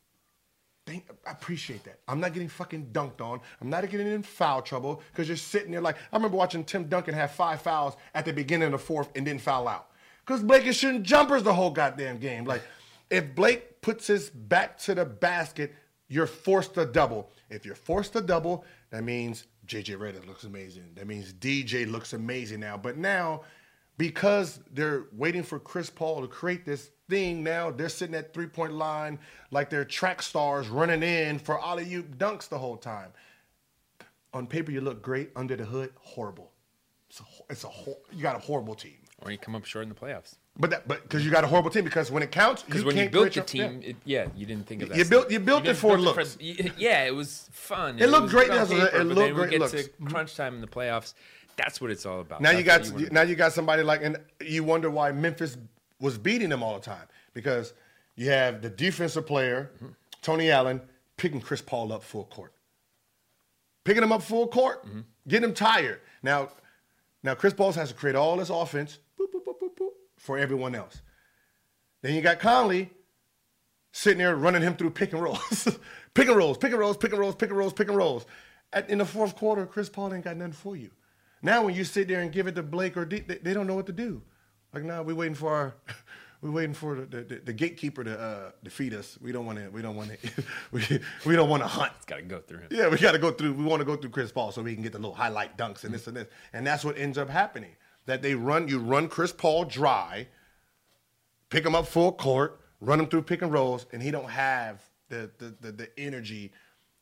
[0.86, 2.00] Thank, I appreciate that.
[2.10, 3.40] I'm not getting fucking dunked on.
[3.62, 6.90] I'm not getting in foul trouble because you're sitting there like I remember watching Tim
[6.90, 9.88] Duncan have five fouls at the beginning of the fourth and didn't foul out
[10.26, 12.44] because Blake is shooting jumpers the whole goddamn game.
[12.44, 12.64] Like
[13.10, 15.74] if Blake puts his back to the basket,
[16.10, 17.32] you're forced to double.
[17.50, 20.92] If you're forced to double, that means JJ Redick looks amazing.
[20.96, 22.76] That means DJ looks amazing now.
[22.78, 23.44] But now,
[23.98, 28.48] because they're waiting for Chris Paul to create this thing now, they're sitting at three
[28.48, 29.20] point line
[29.52, 33.12] like they're track stars running in for alley oop dunks the whole time.
[34.34, 35.30] On paper, you look great.
[35.36, 36.52] Under the hood, horrible.
[37.10, 37.70] It's a, it's a
[38.12, 38.98] you got a horrible team.
[39.22, 40.36] Or you come up short in the playoffs.
[40.58, 42.88] But that, but because you got a horrible team, because when it counts, Because you
[42.88, 43.90] when you can't built your- team, yeah.
[43.90, 44.98] it, yeah, you didn't think of that.
[44.98, 46.38] You built- you built it for build looks.
[46.42, 48.00] y- yeah, it was fun.
[48.00, 49.72] It looked great good on as a- it paper, but looked great get looks.
[49.72, 51.14] to crunch time in the playoffs.
[51.56, 52.42] That's what it's all about.
[52.42, 55.58] Now you got you now you got somebody like, and you wonder why Memphis
[56.00, 57.74] was beating them all the time because
[58.16, 59.88] you have the defensive player mm-hmm.
[60.22, 60.82] Tony Allen
[61.18, 62.54] picking Chris Paul up full court,
[63.84, 65.02] picking him up full court, mm-hmm.
[65.28, 66.02] getting him tired.
[66.22, 66.50] Now,
[67.22, 71.02] now Chris Paul has to create all this offense boop, boop, boop, for everyone else.
[72.02, 72.90] Then you got Conley
[73.92, 75.68] sitting there running him through pick and rolls,
[76.14, 78.26] pick and rolls, pick and rolls, pick and rolls, pick and rolls, pick and rolls.
[78.74, 80.90] At, in the fourth quarter, Chris Paul ain't got nothing for you.
[81.44, 83.68] Now, when you sit there and give it to Blake or D, they, they don't
[83.68, 84.22] know what to do.
[84.74, 85.76] Like, now we waiting for our,
[86.42, 89.20] we waiting for the, the, the gatekeeper to uh, defeat us.
[89.22, 89.70] We don't want to.
[89.70, 90.44] We don't want to.
[90.72, 90.82] we,
[91.26, 91.92] we don't want to hunt.
[92.08, 92.68] Got to go through him.
[92.72, 93.54] Yeah, we got to go through.
[93.54, 95.84] We want to go through Chris Paul so we can get the little highlight dunks
[95.84, 96.28] and this and this.
[96.54, 97.76] And that's what ends up happening.
[98.06, 100.28] That they run, you run Chris Paul dry,
[101.50, 104.82] pick him up full court, run him through pick and rolls, and he don't have
[105.10, 106.54] the the the, the energy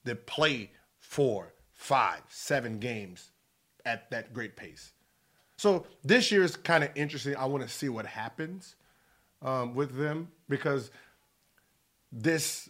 [0.05, 3.30] to play four, five, seven games
[3.85, 4.93] at that great pace.
[5.57, 7.35] So this year is kind of interesting.
[7.35, 8.75] I want to see what happens
[9.41, 10.91] um, with them because
[12.11, 12.69] this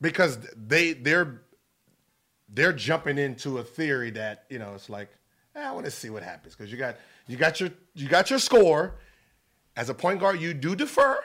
[0.00, 1.42] because they they're
[2.48, 5.08] they're jumping into a theory that you know it's like
[5.56, 6.96] eh, I want to see what happens because you got
[7.26, 8.94] you got your you got your score,
[9.76, 11.18] as a point guard, you do defer.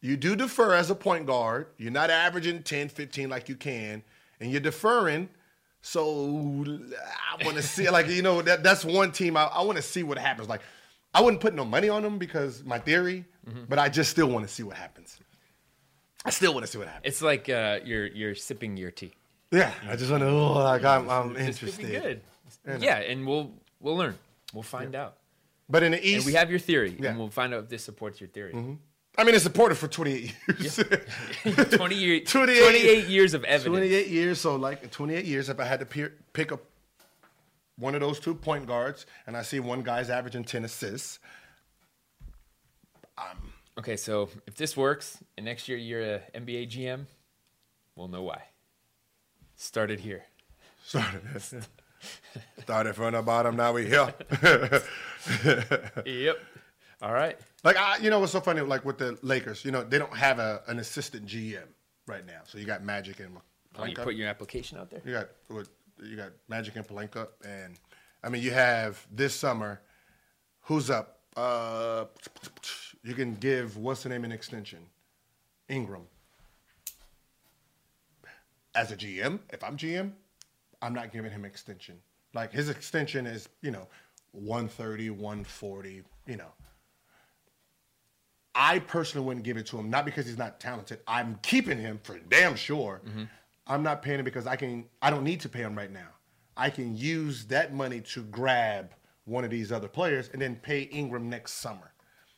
[0.00, 1.66] You do defer as a point guard.
[1.78, 4.02] You're not averaging 10, 15 like you can,
[4.40, 5.28] and you're deferring.
[5.82, 6.78] So
[7.38, 9.82] I want to see, like, you know, that that's one team I, I want to
[9.82, 10.48] see what happens.
[10.48, 10.60] Like,
[11.12, 13.64] I wouldn't put no money on them because my theory, Mm-hmm.
[13.68, 15.18] but I just still want to see what happens.
[16.24, 17.04] I still want to see what happens.
[17.12, 19.10] It's like uh, you're you're sipping your tea.
[19.50, 20.28] Yeah, I just want to.
[20.28, 21.76] Oh, like I'm, I'm interested.
[21.84, 22.20] be good.
[22.78, 24.16] Yeah, and we'll we'll learn.
[24.54, 25.16] We'll find out.
[25.68, 27.10] But in the And East, we have your theory, Yeah.
[27.10, 28.52] and we'll find out if this supports your theory.
[29.16, 30.76] I mean, it's supported for 28 years.
[31.70, 33.76] 20 year, 28 28, years of evidence.
[33.76, 34.40] 28 years.
[34.40, 36.60] So, like, in 28 years, if I had to peer, pick up
[37.76, 41.18] one of those two point guards and I see one guy's averaging 10 assists,
[43.78, 47.06] Okay, so if this works, and next year you're an NBA GM,
[47.96, 48.42] we'll know why.
[49.56, 50.24] Started here.
[50.84, 51.22] started,
[52.62, 54.12] started from the bottom, now we here.
[56.04, 56.38] Yep.
[57.02, 57.38] All right.
[57.64, 58.60] Like I, you know, what's so funny?
[58.60, 61.66] Like with the Lakers, you know, they don't have a, an assistant GM
[62.06, 62.40] right now.
[62.46, 63.36] So you got Magic and
[63.78, 65.00] Oh, you put your application out there.
[65.04, 65.66] You got?
[66.02, 67.78] You got Magic and Pelinka, and
[68.22, 69.80] I mean, you have this summer.
[70.62, 71.20] Who's up?
[71.36, 72.04] Uh,
[73.02, 74.80] you can give what's the name an extension?
[75.68, 76.02] Ingram.
[78.74, 80.12] As a GM, if I'm GM,
[80.80, 81.98] I'm not giving him extension.
[82.34, 83.86] Like his extension is, you know,
[84.32, 86.52] 130, 140, you know.
[88.54, 91.00] I personally wouldn't give it to him, not because he's not talented.
[91.06, 93.00] I'm keeping him for damn sure.
[93.06, 93.24] Mm-hmm.
[93.66, 94.84] I'm not paying him because I can.
[95.00, 96.08] I don't need to pay him right now.
[96.56, 98.92] I can use that money to grab
[99.24, 101.92] one of these other players and then pay Ingram next summer.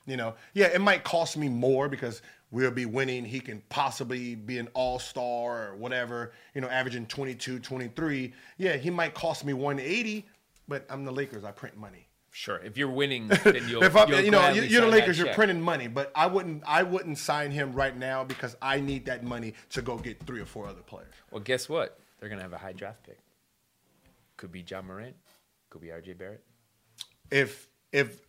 [0.07, 3.25] You know, yeah, it might cost me more because we'll be winning.
[3.25, 8.33] He can possibly be an all-star or whatever, you know, averaging 22, 23.
[8.59, 10.27] Yeah, he might cost me 180,
[10.69, 11.43] but I'm the Lakers.
[11.43, 12.07] I print money.
[12.37, 12.57] Sure.
[12.57, 13.85] If you're winning, then you'll.
[13.85, 16.83] if I'm, you'll you know, you're the Lakers, you're printing money, but I wouldn't, I
[16.83, 20.45] wouldn't sign him right now because I need that money to go get three or
[20.45, 21.13] four other players.
[21.31, 21.97] Well, guess what?
[22.19, 23.21] They're gonna have a high draft pick.
[24.37, 25.15] Could be John Morant.
[25.71, 26.15] Could be R.J.
[26.15, 26.43] Barrett.
[27.31, 28.21] If if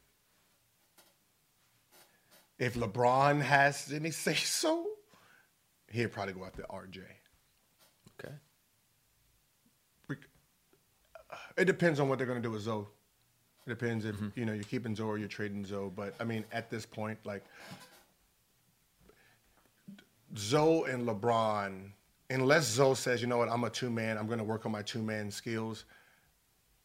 [2.59, 4.85] if LeBron has any say so,
[5.91, 6.99] he'd probably go after RJ.
[8.19, 8.35] Okay.
[10.11, 12.85] Uh, it depends on what they're going to do with Zoe.
[13.65, 14.39] It depends if mm-hmm.
[14.39, 15.91] you know you're keeping Zoe or you're trading Zoe.
[15.95, 17.43] But I mean, at this point, like
[20.37, 21.89] Zoe and LeBron,
[22.29, 24.71] unless Zoe says, you know what, I'm a two man, I'm going to work on
[24.71, 25.85] my two man skills.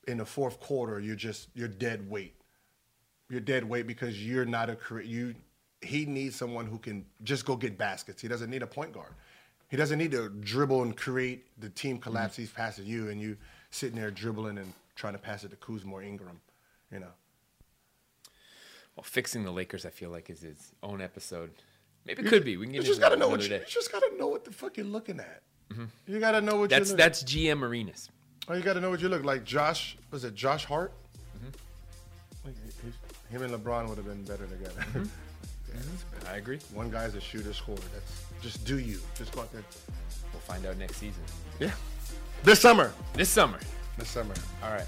[0.09, 2.35] In the fourth quarter, you're just you're dead weight.
[3.29, 5.35] You're dead weight because you're not a you.
[5.83, 8.21] He needs someone who can just go get baskets.
[8.21, 9.13] He doesn't need a point guard.
[9.69, 12.35] He doesn't need to dribble and create the team collapse.
[12.35, 12.43] Mm-hmm.
[12.43, 13.37] He's passing you, and you
[13.71, 16.41] sitting there dribbling and trying to pass it to Kuzma or Ingram.
[16.93, 17.13] You know,
[18.97, 21.51] Well, fixing the Lakers, I feel like, is its own episode.
[22.07, 22.57] Maybe it could be.
[22.57, 24.77] We can you just gotta know what you, you just gotta know what the fuck
[24.77, 25.43] you're looking at.
[26.07, 26.97] You gotta know what That's you're looking.
[26.97, 28.11] that's GM arenas.
[28.49, 29.45] Oh, you gotta know what you look like.
[29.45, 30.93] Josh was it Josh Hart?
[31.37, 32.47] Mm-hmm.
[32.47, 34.81] Like, he- he- Him and LeBron would have been better together.
[34.81, 35.05] Mm-hmm.
[35.73, 36.33] Yeah.
[36.33, 36.59] I agree.
[36.75, 37.79] One guy's a shooter scorer.
[37.95, 38.99] That's just do you.
[39.17, 39.63] Just go out there.
[40.33, 41.23] We'll find out next season.
[41.61, 41.71] Yeah.
[42.43, 42.93] This summer.
[43.13, 43.61] This summer.
[43.97, 44.35] This summer.
[44.65, 44.87] All right.